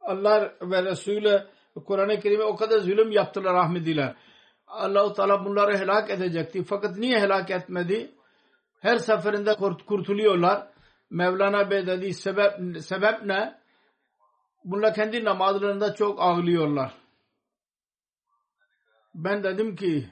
Allah 0.00 0.54
ve 0.62 0.82
Resul'e 0.82 1.46
Kur'an-ı 1.86 2.20
Kerim'e 2.20 2.44
o 2.44 2.56
kadar 2.56 2.78
zulüm 2.78 3.12
yaptılar 3.12 3.54
rahmetiyle. 3.54 4.16
Allah-u 4.66 5.14
Teala 5.14 5.44
bunları 5.44 5.78
helak 5.78 6.10
edecekti. 6.10 6.64
Fakat 6.64 6.96
niye 6.96 7.20
helak 7.20 7.50
etmedi? 7.50 8.17
Her 8.80 8.98
seferinde 8.98 9.54
kurtuluyorlar. 9.86 10.68
Mevlana 11.10 11.70
Bey 11.70 11.86
dedi 11.86 12.14
sebep, 12.14 12.82
sebep 12.82 13.22
ne? 13.22 13.58
Bunlar 14.64 14.94
kendi 14.94 15.24
namazlarında 15.24 15.94
çok 15.94 16.20
ağlıyorlar. 16.20 16.94
Ben 19.14 19.44
dedim 19.44 19.76
ki 19.76 20.08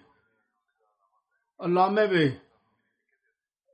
Allame 1.58 2.10
Bey 2.10 2.38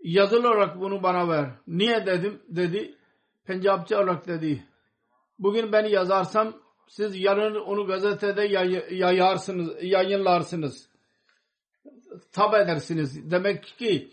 yazılı 0.02 0.48
olarak 0.48 0.80
bunu 0.80 1.02
bana 1.02 1.28
ver. 1.28 1.50
Niye 1.66 2.06
dedim? 2.06 2.42
Dedi. 2.48 2.98
Pencapçı 3.44 3.96
olarak 3.96 4.26
dedi. 4.26 4.66
Bugün 5.38 5.72
beni 5.72 5.90
yazarsam 5.90 6.54
siz 6.88 7.20
yarın 7.20 7.54
onu 7.54 7.86
gazetede 7.86 8.42
yayarsınız, 8.94 9.82
yayınlarsınız. 9.82 10.88
Tab 12.32 12.52
edersiniz. 12.52 13.30
Demek 13.30 13.64
ki 13.64 14.10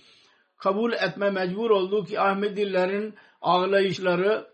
kabul 0.59 0.93
etme 0.93 1.29
mecbur 1.29 1.69
oldu 1.69 2.05
ki 2.05 2.19
Ahmedilerin 2.19 3.15
ağlayışları 3.41 4.47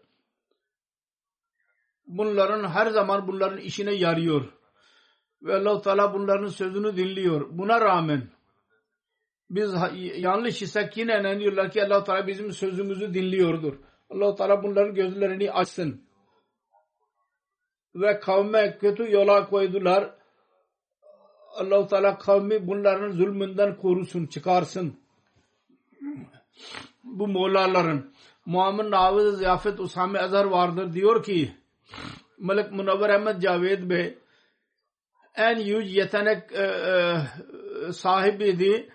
bunların 2.08 2.70
her 2.70 2.88
zaman 2.88 3.28
bunların 3.28 3.58
işine 3.58 3.94
yarıyor. 3.94 4.54
Ve 5.42 5.56
allah 5.56 5.82
Teala 5.82 6.14
bunların 6.14 6.48
sözünü 6.48 6.98
dinliyor. 6.98 7.48
Buna 7.52 7.82
rağmen 7.82 8.30
biz 9.50 9.74
yanlış 10.18 10.62
isek 10.62 10.98
yine 10.98 11.20
inanıyorlar 11.20 11.72
ki 11.72 11.84
allah 11.84 12.04
Teala 12.04 12.28
bizim 12.28 12.52
sözümüzü 12.52 13.14
dinliyordur. 13.14 13.74
allah 14.10 14.36
Teala 14.36 14.64
bunların 14.64 14.96
gözlerini 14.96 15.52
açsın. 15.52 16.06
Ve 17.96 18.20
kavme 18.20 18.78
kötü 18.78 19.12
yola 19.12 19.50
koydular. 19.50 20.16
allah 21.56 21.88
Teala 21.88 22.18
kavmi 22.18 22.68
bunların 22.68 23.12
zulmünden 23.12 23.78
korusun, 23.78 24.26
çıkarsın 24.26 25.05
bu 27.04 27.28
Moğolların 27.28 28.14
Muhammed 28.46 28.92
Naviz 28.92 29.38
Ziyafet 29.38 29.80
Usame 29.80 30.20
Azhar 30.20 30.46
vardır. 30.46 30.94
Diyor 30.94 31.24
ki 31.24 31.56
Malik 32.38 32.72
Munavver 32.72 33.10
Ahmet 33.10 33.42
Javed 33.42 33.90
Bey 33.90 34.18
en 35.36 35.60
yüz 35.60 35.96
yetenek 35.96 36.52
e, 36.52 36.64
e, 36.64 37.92
sahibiydi. 37.92 38.90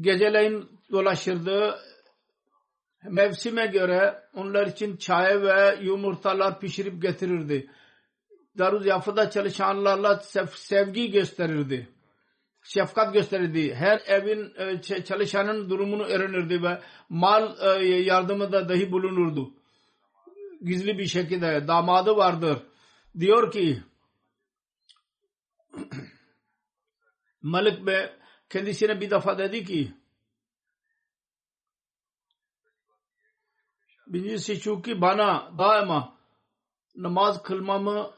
Geceleyin 0.00 0.68
dolaşırdı. 0.92 1.78
Mevsime 3.04 3.66
göre 3.66 4.22
onlar 4.34 4.66
için 4.66 4.96
çay 4.96 5.42
ve 5.42 5.78
yumurtalar 5.82 6.60
pişirip 6.60 7.02
getirirdi. 7.02 7.70
Daruz 8.58 8.86
Yafa'da 8.86 9.30
çalışanlarla 9.30 10.20
sevgi 10.54 11.10
gösterirdi 11.10 11.88
şefkat 12.62 13.14
gösterirdi. 13.14 13.74
Her 13.74 14.02
evin 14.06 14.54
e, 14.56 14.82
çalışanın 14.82 15.70
durumunu 15.70 16.02
öğrenirdi 16.02 16.62
ve 16.62 16.82
mal 17.08 17.56
e, 17.60 17.86
yardımı 17.86 18.52
da 18.52 18.68
dahi 18.68 18.92
bulunurdu. 18.92 19.54
Gizli 20.62 20.98
bir 20.98 21.06
şekilde 21.06 21.68
damadı 21.68 22.16
vardır. 22.16 22.58
Diyor 23.18 23.52
ki 23.52 23.82
Malik 27.42 27.86
Bey 27.86 28.10
kendisine 28.50 29.00
bir 29.00 29.10
defa 29.10 29.38
dedi 29.38 29.64
ki 29.64 29.92
birincisi 34.06 34.82
ki 34.82 35.00
bana 35.00 35.52
daima 35.58 36.16
namaz 36.96 37.42
kılmamı 37.42 38.10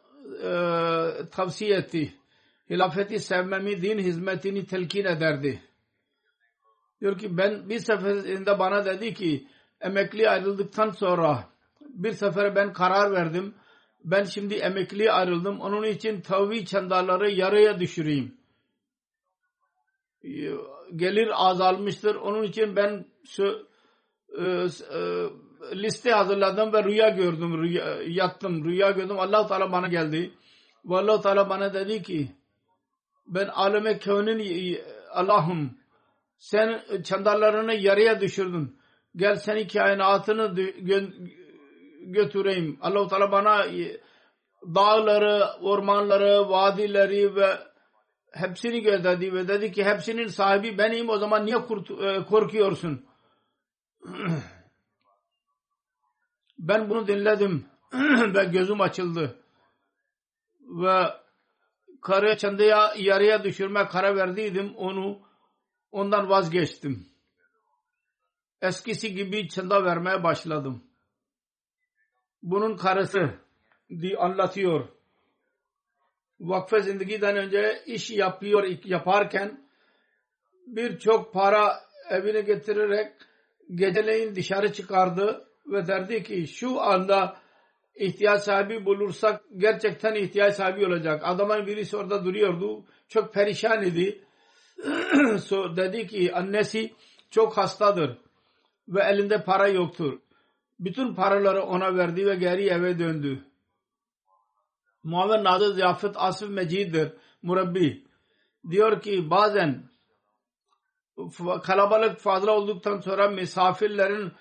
e, 0.42 0.50
tavsiye 1.30 1.76
etti 1.76 2.14
hilafeti 2.70 3.18
sevmemi, 3.18 3.82
din 3.82 3.98
hizmetini 3.98 4.66
telkin 4.66 5.04
ederdi. 5.04 5.62
Diyor 7.00 7.18
ki 7.18 7.36
ben 7.36 7.68
bir 7.68 7.78
seferinde 7.78 8.58
bana 8.58 8.84
dedi 8.84 9.14
ki 9.14 9.48
emekli 9.80 10.30
ayrıldıktan 10.30 10.90
sonra 10.90 11.48
bir 11.80 12.12
sefer 12.12 12.56
ben 12.56 12.72
karar 12.72 13.12
verdim. 13.12 13.54
Ben 14.04 14.24
şimdi 14.24 14.54
emekli 14.54 15.12
ayrıldım. 15.12 15.60
Onun 15.60 15.84
için 15.84 16.20
tavvi 16.20 16.66
çandaları 16.66 17.30
yarıya 17.30 17.80
düşüreyim. 17.80 18.36
Gelir 20.96 21.28
azalmıştır. 21.32 22.14
Onun 22.14 22.42
için 22.42 22.76
ben 22.76 23.06
şu, 23.26 23.68
e, 24.38 24.42
e, 24.42 25.28
liste 25.72 26.10
hazırladım 26.10 26.72
ve 26.72 26.84
rüya 26.84 27.08
gördüm. 27.08 27.62
Rüya, 27.62 28.02
yattım. 28.06 28.64
Rüya 28.64 28.90
gördüm. 28.90 29.18
allah 29.18 29.46
Teala 29.46 29.72
bana 29.72 29.88
geldi. 29.88 30.34
Ve 30.84 30.96
allah 30.96 31.20
Teala 31.20 31.50
bana 31.50 31.74
dedi 31.74 32.02
ki 32.02 32.28
ben 33.26 33.46
aleme 33.46 33.98
kevnin 33.98 34.78
Allah'ım 35.10 35.78
sen 36.38 36.80
çandarlarını 37.02 37.74
yarıya 37.74 38.20
düşürdün. 38.20 38.78
gel 39.16 39.36
seni 39.36 39.68
kainatını 39.68 40.56
götüreyim. 42.00 42.78
Allah-u 42.80 43.08
Teala 43.08 43.32
bana 43.32 43.66
dağları, 44.62 45.44
ormanları, 45.60 46.50
vadileri 46.50 47.36
ve 47.36 47.58
hepsini 48.32 48.82
gösterdi 48.82 49.32
ve 49.32 49.48
dedi 49.48 49.72
ki 49.72 49.84
hepsinin 49.84 50.26
sahibi 50.26 50.78
benim 50.78 51.08
o 51.08 51.18
zaman 51.18 51.46
niye 51.46 51.56
e, 51.56 52.24
korkuyorsun? 52.24 53.06
ben 56.58 56.90
bunu 56.90 57.06
dinledim 57.06 57.66
ve 58.34 58.44
gözüm 58.44 58.80
açıldı 58.80 59.36
ve 60.60 61.23
karı 62.04 62.36
çandaya 62.36 62.94
yarıya 62.98 63.44
düşürme 63.44 63.88
karar 63.88 64.16
verdiydim 64.16 64.74
onu 64.76 65.20
ondan 65.92 66.30
vazgeçtim. 66.30 67.08
Eskisi 68.62 69.14
gibi 69.14 69.48
çanda 69.48 69.84
vermeye 69.84 70.24
başladım. 70.24 70.84
Bunun 72.42 72.76
karısı 72.76 73.34
diye 73.90 74.16
anlatıyor. 74.16 74.88
Vakfe 76.40 76.80
zindagiden 76.80 77.36
önce 77.36 77.82
iş 77.86 78.10
yapıyor 78.10 78.64
yaparken 78.84 79.68
birçok 80.66 81.32
para 81.34 81.80
evine 82.10 82.40
getirerek 82.40 83.12
geceleyin 83.74 84.34
dışarı 84.34 84.72
çıkardı 84.72 85.48
ve 85.66 85.86
derdi 85.86 86.22
ki 86.22 86.46
şu 86.46 86.80
anda 86.80 87.43
ihtiyaç 87.96 88.42
sahibi 88.42 88.86
bulursak 88.86 89.44
gerçekten 89.56 90.14
ihtiyaç 90.14 90.54
sahibi 90.54 90.86
olacak. 90.86 91.22
Adamın 91.24 91.66
birisi 91.66 91.96
orada 91.96 92.24
duruyordu. 92.24 92.84
Çok 93.08 93.34
perişan 93.34 93.82
idi. 93.82 94.24
so, 95.44 95.76
dedi 95.76 96.06
ki 96.06 96.34
annesi 96.34 96.94
çok 97.30 97.56
hastadır 97.56 98.18
ve 98.88 99.02
elinde 99.02 99.44
para 99.44 99.68
yoktur. 99.68 100.18
Bütün 100.80 101.14
paraları 101.14 101.62
ona 101.62 101.96
verdi 101.96 102.26
ve 102.26 102.34
geri 102.34 102.68
eve 102.68 102.98
döndü. 102.98 103.44
Muhammed 105.02 105.44
Nazır 105.44 105.74
Ziyafet 105.74 106.12
Asif 106.16 106.50
Mecid'dir. 106.50 107.12
Murabbi. 107.42 108.04
Diyor 108.70 109.00
ki 109.00 109.30
bazen 109.30 109.82
kalabalık 111.62 112.18
fazla 112.18 112.52
olduktan 112.52 113.00
sonra 113.00 113.28
misafirlerin 113.28 114.32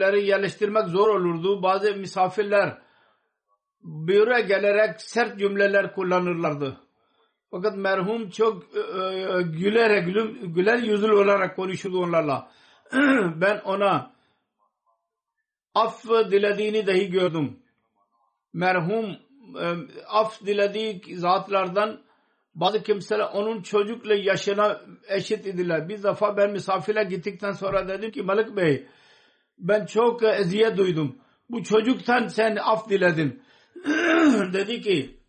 leri 0.00 0.26
yerleştirmek 0.26 0.88
zor 0.88 1.08
olurdu. 1.08 1.62
Bazı 1.62 1.94
misafirler 1.94 2.78
büyüre 3.86 4.40
gelerek 4.40 5.00
sert 5.00 5.38
cümleler 5.38 5.94
kullanırlardı. 5.94 6.80
Fakat 7.50 7.76
merhum 7.76 8.30
çok 8.30 8.62
e, 8.62 9.42
gülerek, 9.42 10.06
güler 10.54 10.78
yüzlü 10.78 11.12
olarak 11.12 11.56
konuşurdu 11.56 12.02
onlarla. 12.02 12.50
ben 13.36 13.60
ona 13.64 14.12
af 15.74 16.04
dilediğini 16.04 16.86
dahi 16.86 17.10
gördüm. 17.10 17.56
Merhum 18.52 19.04
e, 19.60 19.66
af 20.06 20.46
dilediği 20.46 21.16
zatlardan 21.16 22.00
bazı 22.54 22.82
kimseler 22.82 23.28
onun 23.32 23.62
çocukla 23.62 24.14
yaşına 24.14 24.80
eşit 25.08 25.46
idiler. 25.46 25.88
Bir 25.88 26.02
defa 26.02 26.36
ben 26.36 26.50
misafire 26.50 27.04
gittikten 27.04 27.52
sonra 27.52 27.88
dedim 27.88 28.10
ki 28.10 28.22
Malik 28.22 28.56
Bey 28.56 28.86
ben 29.58 29.86
çok 29.86 30.22
eziyet 30.22 30.76
duydum. 30.76 31.16
Bu 31.50 31.62
çocuktan 31.62 32.26
sen 32.26 32.56
af 32.56 32.88
diledin. 32.88 33.42
dedi 34.52 34.80
ki 34.80 35.20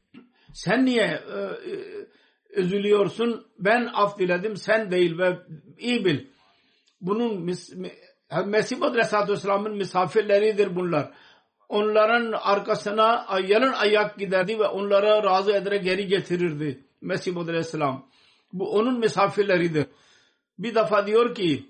sen 0.54 0.86
niye 0.86 1.04
e, 1.04 1.40
e, 1.40 2.62
üzülüyorsun? 2.62 3.48
Ben 3.60 3.90
af 3.94 4.20
diledim 4.20 4.58
sen 4.58 4.92
değil 4.92 5.18
ve 5.18 5.38
iyi 5.78 6.06
bil. 6.06 6.26
Bunun 7.02 7.46
Mesih 8.46 8.82
Aleyhisselatü 8.82 9.32
Vesselam'ın 9.32 9.76
misafirleridir 9.76 10.76
bunlar. 10.76 11.12
Onların 11.70 12.32
arkasına 12.32 13.28
yalın 13.48 13.74
ayak 13.74 14.18
giderdi 14.18 14.60
ve 14.60 14.68
onlara 14.68 15.24
razı 15.24 15.52
ederek 15.52 15.84
geri 15.84 16.08
getirirdi. 16.08 16.84
Mesih 17.02 17.38
Aleyhisselam. 17.38 18.10
Bu 18.54 18.72
onun 18.72 19.00
misafirleridir. 19.00 19.86
Bir 20.60 20.76
defa 20.76 21.08
diyor 21.08 21.36
ki 21.36 21.66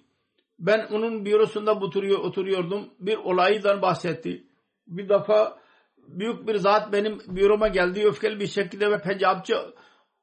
ben 0.59 0.87
onun 0.91 1.25
bürosunda 1.25 1.73
oturuyor, 1.73 2.19
oturuyordum. 2.19 2.93
Bir 2.99 3.17
olaydan 3.17 3.81
bahsetti. 3.81 4.47
Bir 4.87 5.09
defa 5.09 5.59
büyük 5.97 6.47
bir 6.47 6.55
zat 6.55 6.93
benim 6.93 7.19
büroma 7.27 7.67
geldi 7.67 8.05
öfkeli 8.05 8.39
bir 8.39 8.47
şekilde 8.47 8.91
ve 8.91 9.01
pencapçı 9.01 9.73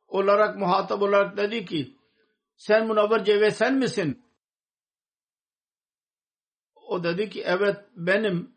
olarak 0.06 0.58
muhatap 0.58 1.02
olarak 1.02 1.36
dedi 1.36 1.64
ki 1.64 1.96
sen 2.56 2.86
Munavver 2.86 3.24
Ceve 3.24 3.50
sen 3.50 3.74
misin? 3.74 4.24
O 6.74 7.04
dedi 7.04 7.30
ki 7.30 7.42
evet 7.46 7.76
benim. 7.96 8.54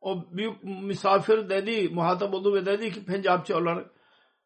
O 0.00 0.36
büyük 0.36 0.64
misafir 0.64 1.48
dedi 1.48 1.88
muhatap 1.88 2.34
oldu 2.34 2.54
ve 2.54 2.66
dedi 2.66 2.92
ki 2.92 3.04
pencapçı 3.04 3.56
olarak 3.56 3.90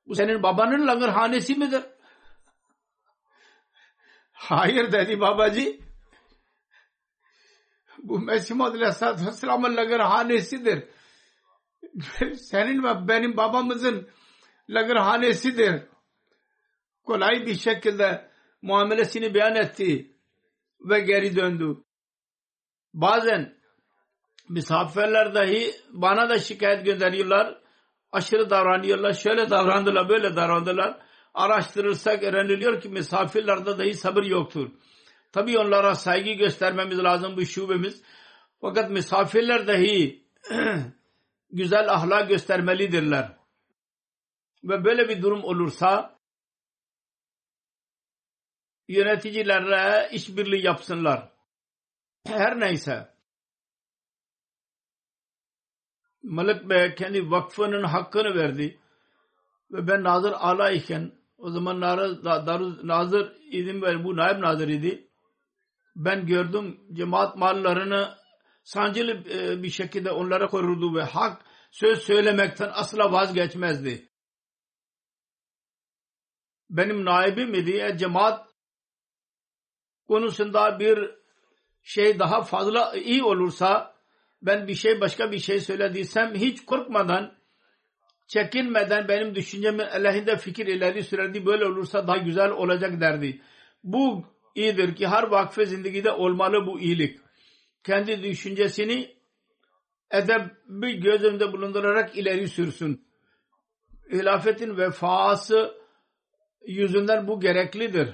bu 0.07 0.15
senin 0.15 0.43
babanın 0.43 0.87
langırhanesi 0.87 1.55
midir? 1.55 1.83
Hayır 4.39 4.93
dedi 4.93 5.21
babacı. 5.21 5.81
Bu 7.99 8.21
Mesih 8.21 8.61
Aleyhisselatü 8.61 9.27
Vesselam'ın 9.27 9.77
lagırhanesidir. 9.77 10.85
Senin 12.35 12.83
ve 12.83 13.09
benim 13.09 13.37
babamızın 13.37 14.09
lagırhanesidir. 14.69 15.83
Kolay 17.05 17.47
bir 17.47 17.55
şekilde 17.55 18.31
muamelesini 18.63 19.35
beyan 19.35 19.55
etti 19.57 20.17
ve 20.81 21.01
geri 21.01 21.37
döndü. 21.37 21.77
Bazen 22.95 23.59
misafirler 24.49 25.35
dahi 25.35 25.75
bana 25.91 26.29
da 26.29 26.39
şikayet 26.39 26.85
gönderiyorlar. 26.85 27.63
Aşırı 28.13 28.51
davranıyorlar. 28.51 29.13
Şöyle 29.13 29.51
davrandılar, 29.51 30.09
böyle 30.09 30.37
davrandılar 30.37 31.08
araştırırsak 31.39 32.23
öğreniliyor 32.23 32.81
ki 32.81 32.89
misafirlerde 32.89 33.79
dahi 33.79 33.95
sabır 33.95 34.23
yoktur. 34.23 34.71
Tabi 35.33 35.59
onlara 35.59 35.95
saygı 35.95 36.31
göstermemiz 36.31 36.99
lazım 36.99 37.37
bu 37.37 37.47
şubemiz. 37.47 38.03
Fakat 38.61 38.91
misafirler 38.91 39.67
dahi 39.67 40.25
güzel 41.51 41.93
ahlak 41.93 42.29
göstermelidirler. 42.29 43.37
Ve 44.65 44.85
böyle 44.85 45.09
bir 45.09 45.23
durum 45.23 45.45
olursa 45.45 46.19
yöneticilerle 48.89 50.09
işbirliği 50.13 50.65
yapsınlar. 50.65 51.33
Her 52.27 52.61
neyse. 52.61 53.15
Malik 56.23 56.69
Bey 56.69 56.95
kendi 56.95 57.31
vakfının 57.31 57.85
hakkını 57.85 58.35
verdi. 58.35 58.81
Ve 59.71 59.87
ben 59.87 60.05
nazır 60.05 60.33
ala 60.33 60.71
iken 60.71 61.18
o 61.39 61.51
zaman 61.51 61.81
Nazır 62.87 63.37
idim 63.51 63.83
ve 63.83 64.05
bu 64.05 64.17
naib 64.17 64.41
nazır 64.43 64.69
idi. 64.69 65.09
Ben 65.97 66.27
gördüm 66.27 66.81
cemaat 66.93 67.37
mallarını 67.37 68.15
sancılı 68.63 69.13
e, 69.13 69.63
bir 69.63 69.71
şekilde 69.71 70.11
onlara 70.11 70.47
korurdu 70.47 70.95
ve 70.95 71.03
hak 71.03 71.45
söz 71.71 71.99
söylemekten 72.03 72.71
asla 72.75 73.13
vazgeçmezdi. 73.13 74.09
Benim 76.71 77.05
naibim 77.05 77.55
idi. 77.55 77.71
E, 77.71 77.99
cemaat 77.99 78.49
konusunda 80.09 80.81
bir 80.81 81.11
şey 81.83 82.19
daha 82.19 82.43
fazla 82.43 82.97
iyi 82.97 83.25
olursa 83.25 83.95
ben 84.43 84.69
bir 84.69 84.75
şey 84.75 85.01
başka 85.01 85.33
bir 85.33 85.39
şey 85.39 85.61
söylediysem 85.61 86.35
hiç 86.35 86.65
korkmadan 86.65 87.38
çekinmeden 88.29 89.09
benim 89.09 89.35
düşüncemin 89.35 89.85
aleyhinde 89.85 90.37
fikir 90.37 90.67
ileri 90.67 91.05
sürerdi. 91.05 91.47
Böyle 91.47 91.67
olursa 91.67 92.07
daha 92.09 92.17
güzel 92.17 92.51
olacak 92.51 93.01
derdi. 93.01 93.41
Bu 93.85 94.25
iyidir 94.55 94.97
ki 94.97 95.09
her 95.09 95.23
vakfe 95.23 95.67
zindagide 95.67 96.11
olmalı 96.11 96.67
bu 96.67 96.81
iyilik. 96.81 97.19
Kendi 97.85 98.23
düşüncesini 98.23 99.17
edebi 100.11 101.01
göz 101.01 101.25
önünde 101.25 101.53
bulundurarak 101.53 102.17
ileri 102.17 102.49
sürsün. 102.49 103.09
Hilafetin 104.13 104.77
vefası 104.77 105.75
yüzünden 106.67 107.29
bu 107.29 107.41
gereklidir. 107.41 108.09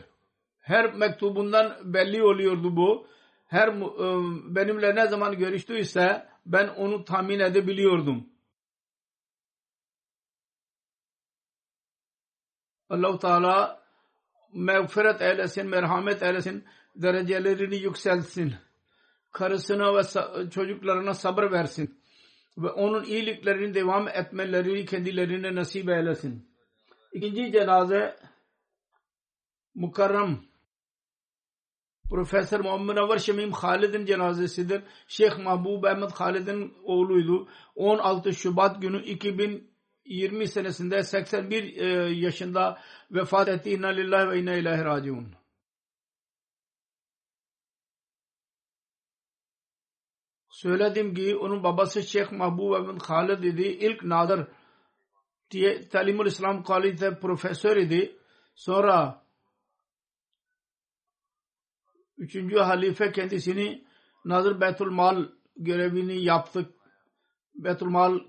Her 0.61 0.95
mektubundan 0.95 1.77
belli 1.85 2.23
oluyordu 2.23 2.77
bu. 2.77 3.07
Her 3.47 3.69
ıı, 3.69 4.55
benimle 4.55 4.95
ne 4.95 5.07
zaman 5.09 5.39
görüştüyse 5.39 6.27
ben 6.47 6.69
onu 6.69 7.05
tahmin 7.05 7.41
edebiliyordum 7.41 8.34
Allah-u 12.91 13.19
Teala 13.19 13.83
mağfiret 14.53 15.23
eylesin, 15.23 15.67
merhamet 15.67 16.23
eylesin, 16.23 16.65
derecelerini 16.97 17.77
yükselsin. 17.77 18.55
Karısına 19.33 19.95
ve 19.95 20.03
çocuklarına 20.51 21.15
sabır 21.15 21.53
versin. 21.53 22.01
Ve 22.59 22.69
onun 22.69 23.05
iyiliklerini 23.05 23.75
devam 23.75 24.09
etmelerini 24.09 24.87
kendilerine 24.87 25.55
nasip 25.55 25.89
eylesin. 25.89 26.49
İkinci 27.13 27.53
cenaze 27.53 28.17
Mukarram 29.75 30.41
Profesör 32.11 32.61
Muhammed 32.61 32.97
Anvar 32.97 33.19
Şemim 33.19 33.53
Halid'in 33.53 34.07
cenazesidir. 34.07 34.83
Şeyh 35.09 35.39
Mahbub 35.39 35.85
Ahmet 35.85 36.13
Halid'in 36.13 36.75
oğluydu. 36.85 37.49
16 37.75 38.35
Şubat 38.35 38.83
günü 38.83 39.03
2020 40.05 40.49
senesinde 40.49 41.03
81 41.03 41.77
e, 41.77 41.87
yaşında 42.15 42.79
vefat 43.11 43.49
etti. 43.49 43.71
İnna 43.71 43.89
lillahi 43.89 44.31
ve 44.31 44.39
inna 44.39 44.55
ilahi 44.55 44.85
raciun. 44.85 45.35
Söyledim 50.51 51.15
ki 51.15 51.37
onun 51.37 51.63
babası 51.63 52.03
Şeyh 52.03 52.33
Mahbub 52.33 52.73
Ahmet 52.73 53.03
Halid 53.03 53.43
idi. 53.43 53.63
İlk 53.63 54.05
Nadir 54.05 54.47
diye 55.51 55.89
Talimul 55.89 56.27
İslam 56.27 56.65
College'de 56.65 57.19
profesör 57.21 57.77
idi. 57.77 58.17
Sonra 58.55 59.25
Üçüncü 62.19 62.59
halife 62.59 63.13
kendisini 63.13 63.85
Nazır 64.25 64.61
Betul 64.61 64.91
Mal 64.91 65.29
görevini 65.57 66.25
yaptı. 66.25 66.75
Betul 67.55 67.87
Mal 67.87 68.21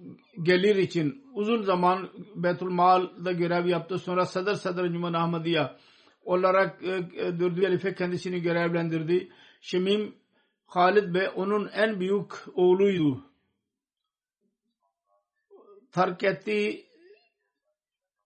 gelir 0.43 0.75
için 0.75 1.24
uzun 1.35 1.61
zaman 1.61 2.09
Betul 2.35 2.69
Mal'da 2.69 3.31
görev 3.31 3.65
yaptı. 3.65 3.99
Sonra 3.99 4.25
Sadr 4.25 4.53
Sadr 4.53 4.87
Cüman 4.87 5.13
Ahmadiya 5.13 5.77
olarak 6.23 6.83
e, 6.83 6.95
e, 6.95 7.39
dördüncü 7.39 7.63
halife 7.63 7.95
kendisini 7.95 8.41
görevlendirdi. 8.41 9.31
Şemim 9.61 10.15
Halid 10.65 11.13
Bey 11.13 11.27
onun 11.35 11.67
en 11.67 11.99
büyük 11.99 12.31
oğluydu. 12.53 13.23
Terk 15.91 16.23
ettiği 16.23 16.85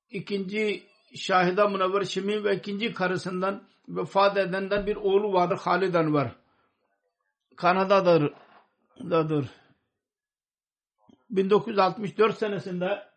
ikinci 0.10 0.84
Şahida 1.16 1.68
Munavver 1.68 2.04
Şemim 2.04 2.44
ve 2.44 2.56
ikinci 2.56 2.94
karısından 2.94 3.64
vefat 3.88 4.38
edenden 4.38 4.86
bir 4.86 4.96
oğlu 4.96 5.34
vardır 5.34 5.58
Halid 5.58 5.94
Anvar. 5.94 6.36
Kanada'dır. 7.56 8.34
Dadır. 9.10 9.50
1964 11.30 12.38
senesinde 12.38 13.08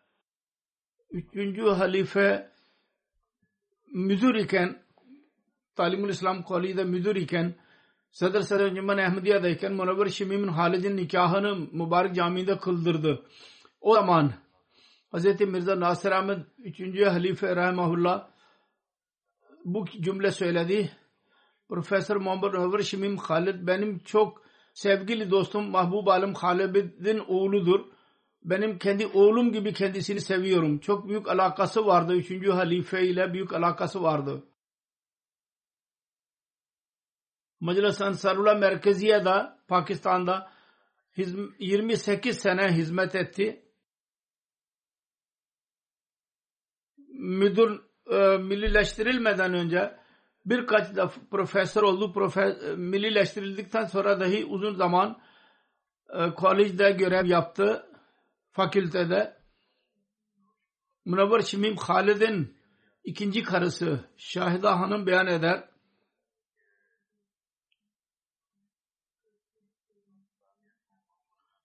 3. 1.11 1.59
halife 1.59 2.51
müdür 3.93 4.35
iken 4.35 4.83
Talimul 5.75 6.09
İslam 6.09 6.43
Koli'de 6.43 6.83
müdür 6.83 7.15
iken 7.15 7.55
Sadr 8.11 8.75
Cumman 8.75 8.97
Ahmediye'deyken 8.97 9.73
Munavver 9.73 10.09
Şimim'in 10.09 10.47
Halid'in 10.47 10.97
nikahını 10.97 11.55
mübarek 11.55 12.15
camide 12.15 12.57
kıldırdı. 12.57 13.25
O 13.81 13.93
zaman 13.93 14.33
Hz. 15.13 15.41
Mirza 15.41 15.79
Nasir 15.79 16.11
Ahmet 16.11 16.39
3. 16.57 17.05
halife 17.05 17.55
rahimahullah 17.55 18.27
bu 19.65 19.85
cümle 19.85 20.31
söyledi. 20.31 20.91
Profesör 21.69 22.15
Muhammed 22.15 22.53
Ömer 22.53 22.79
Şimim 22.79 23.17
Halid 23.17 23.67
benim 23.67 23.99
çok 23.99 24.41
sevgili 24.73 25.31
dostum 25.31 25.69
Mahbub 25.69 26.07
Alim 26.07 26.33
Halid'in 26.33 27.19
oğludur. 27.19 27.92
Benim 28.43 28.77
kendi 28.77 29.07
oğlum 29.07 29.51
gibi 29.51 29.73
kendisini 29.73 30.21
seviyorum. 30.21 30.79
Çok 30.79 31.07
büyük 31.07 31.27
alakası 31.27 31.85
vardı. 31.85 32.13
Üçüncü 32.15 32.51
halife 32.51 33.07
ile 33.07 33.33
büyük 33.33 33.53
alakası 33.53 34.03
vardı. 34.03 34.43
Meclis 37.61 38.01
Ansarullah 38.01 38.59
Merkeziye'de 38.59 39.49
Pakistan'da 39.67 40.51
28 41.59 42.39
sene 42.39 42.71
hizmet 42.71 43.15
etti. 43.15 43.65
Müdür 47.07 47.81
e, 48.11 48.37
millileştirilmeden 48.37 49.53
önce 49.53 49.99
birkaç 50.45 50.95
da 50.95 51.11
profesör 51.31 51.83
oldu. 51.83 52.13
Profe, 52.13 52.41
e, 52.41 52.75
millileştirildikten 52.75 53.85
sonra 53.85 54.19
dahi 54.19 54.45
uzun 54.45 54.73
zaman 54.73 55.21
e, 56.09 56.33
kolejde 56.33 56.91
görev 56.91 57.25
yaptı. 57.25 57.92
Fakültede. 58.53 59.37
Münevver 61.05 61.41
Şimim 61.41 61.77
Halid'in 61.77 62.57
ikinci 63.03 63.43
karısı 63.43 64.09
Şahida 64.17 64.79
Hanım 64.79 65.07
beyan 65.07 65.27
eder. 65.27 65.69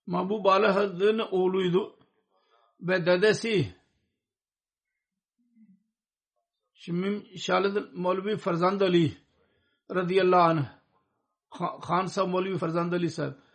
Mahbub 0.07 0.45
Aleyh'ın 0.45 1.19
oğluydu 1.19 1.99
ve 2.81 3.07
dedesi 3.07 3.75
Şimdi 6.75 7.39
Şalit 7.39 7.93
Molvi 7.95 8.37
Farzand 8.37 8.81
Ali 8.81 9.17
radıyallahu 9.91 10.43
anh 10.43 10.67
Khan 11.81 12.07
Sahab 12.07 12.29
Molvi 12.29 12.59
Farzand 12.59 12.93
Ali 12.93 13.11
sahib 13.11 13.48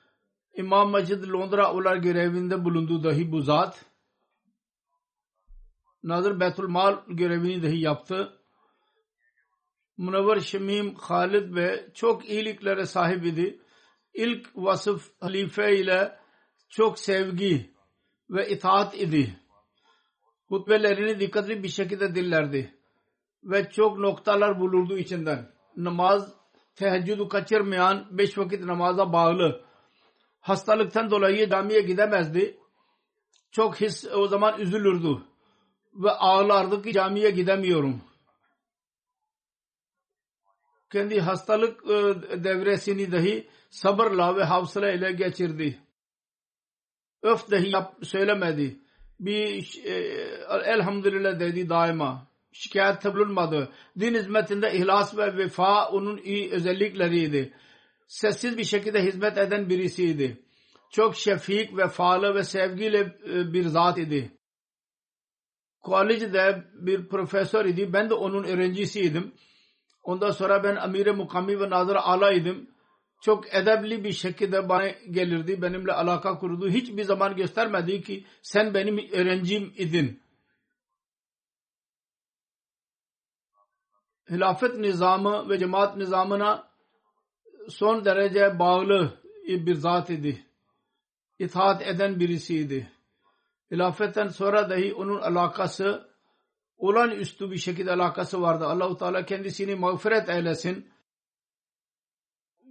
İmam 0.53 0.89
Masjid 0.89 1.23
Londra 1.23 1.73
olar 1.73 1.95
görevinde 1.95 2.65
bulundu 2.65 3.03
dahi 3.03 3.31
bu 3.31 3.41
zat 3.41 3.85
Nazır 6.03 6.39
Betul 6.39 6.67
Mal 6.67 6.97
görevini 7.07 7.63
dahi 7.63 7.79
yaptı. 7.79 8.39
Munavvar 9.97 10.39
Şemim 10.39 10.95
Halid 10.95 11.55
ve 11.55 11.89
çok 11.93 12.29
iyiliklere 12.29 12.85
sahip 12.85 13.25
idi. 13.25 13.59
İlk 14.13 14.49
vasıf 14.55 15.11
halife 15.19 15.77
ile 15.77 16.19
çok 16.69 16.99
sevgi 16.99 17.73
ve 18.29 18.49
itaat 18.49 18.95
idi. 18.97 19.39
Hutbelerini 20.47 21.19
dikkatli 21.19 21.63
bir 21.63 21.69
şekilde 21.69 22.15
dillerdi 22.15 22.73
ve 23.43 23.69
çok 23.69 23.97
noktalar 23.97 24.59
bulurdu 24.59 24.97
içinden. 24.97 25.51
Namaz, 25.77 26.33
teheccüdü 26.75 27.27
kaçırmayan 27.27 28.17
beş 28.17 28.37
vakit 28.37 28.63
namaza 28.63 29.13
bağlı. 29.13 29.65
Hastalıktan 30.43 31.11
dolayı 31.11 31.49
camiye 31.49 31.81
gidemezdi. 31.81 32.57
Çok 33.51 33.81
his 33.81 34.05
o 34.13 34.27
zaman 34.27 34.59
üzülürdü. 34.59 35.21
Ve 35.93 36.11
ağlardı 36.11 36.81
ki 36.81 36.93
camiye 36.93 37.29
gidemiyorum. 37.29 38.01
Kendi 40.91 41.19
hastalık 41.19 41.85
e, 41.85 41.93
devresini 42.43 43.11
dahi 43.11 43.47
sabırla 43.69 44.35
ve 44.35 44.43
havsala 44.43 44.91
ile 44.91 45.11
geçirdi. 45.11 45.79
Öf 47.21 47.51
dahi 47.51 47.69
yap, 47.69 47.95
söylemedi. 48.03 48.79
Bir 49.19 49.81
e, 49.85 49.93
elhamdülillah 50.65 51.39
dedi 51.39 51.69
daima 51.69 52.27
şikayet 52.51 53.05
bulunmadı. 53.05 53.69
Din 53.99 54.13
hizmetinde 54.15 54.73
ihlas 54.73 55.17
ve 55.17 55.37
vefa 55.37 55.89
onun 55.89 56.17
iyi 56.17 56.51
özellikleriydi. 56.51 57.53
Sessiz 58.07 58.57
bir 58.57 58.63
şekilde 58.63 59.03
hizmet 59.03 59.37
eden 59.37 59.69
birisiydi. 59.69 60.43
Çok 60.91 61.15
şefik, 61.15 61.77
vefalı 61.77 62.35
ve 62.35 62.43
sevgili 62.43 62.97
e, 62.97 63.53
bir 63.53 63.65
zat 63.65 63.97
idi. 63.97 64.37
Kolejde 65.81 66.63
bir 66.73 67.07
profesör 67.07 67.65
idi. 67.65 67.93
Ben 67.93 68.09
de 68.09 68.13
onun 68.13 68.43
öğrencisiydim. 68.43 69.33
Ondan 70.03 70.31
sonra 70.31 70.63
ben 70.63 70.75
amire 70.75 71.11
mukami 71.11 71.59
ve 71.59 71.69
nazır 71.69 71.95
ala 71.95 72.31
idim. 72.31 72.69
Çok 73.21 73.55
edebli 73.55 74.03
bir 74.03 74.11
şekilde 74.11 74.69
bana 74.69 74.87
gelirdi. 74.89 75.61
Benimle 75.61 75.93
alaka 75.93 76.37
kurdu. 76.37 76.69
Hiçbir 76.69 77.03
zaman 77.03 77.35
göstermedi 77.35 78.01
ki 78.01 78.25
sen 78.41 78.73
benim 78.73 78.97
öğrencim 79.13 79.73
idin. 79.77 80.23
hilafet 84.29 84.77
nizamı 84.77 85.49
ve 85.49 85.59
cemaat 85.59 85.97
nizamına 85.97 86.72
son 87.69 88.05
derece 88.05 88.59
bağlı 88.59 89.13
bir 89.47 89.75
zat 89.75 90.09
idi. 90.09 90.45
İtaat 91.39 91.81
eden 91.81 92.19
birisiydi. 92.19 92.91
Hilafetten 93.71 94.27
sonra 94.27 94.69
dahi 94.69 94.93
onun 94.93 95.21
alakası 95.21 96.09
olan 96.77 97.11
üstü 97.11 97.51
bir 97.51 97.57
şekilde 97.57 97.91
alakası 97.91 98.41
vardı. 98.41 98.65
Allahu 98.65 98.97
Teala 98.97 99.25
kendisini 99.25 99.75
mağfiret 99.75 100.29
eylesin. 100.29 100.89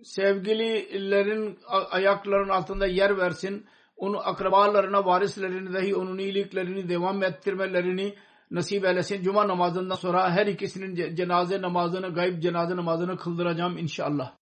Sevgililerin 0.03 1.59
ayaklarının 1.91 2.49
altında 2.49 2.87
yer 2.87 3.19
versin. 3.19 3.67
Onu 3.97 4.29
akrabalarına, 4.29 5.07
varislerini 5.07 5.73
dahi 5.75 5.97
onun 5.97 6.19
iyiliklerini 6.19 6.89
devam 6.89 7.23
ettirmelerini 7.23 8.15
nasip 8.51 8.85
eylesin. 8.85 9.23
Cuma 9.23 9.49
namazından 9.49 9.95
sonra 9.95 10.31
her 10.31 10.47
ikisinin 10.47 11.15
cenaze 11.15 11.63
namazını, 11.63 12.15
gayb 12.15 12.43
cenaze 12.43 12.77
namazını 12.77 13.17
kıldıracağım 13.17 13.79
inşallah. 13.79 14.42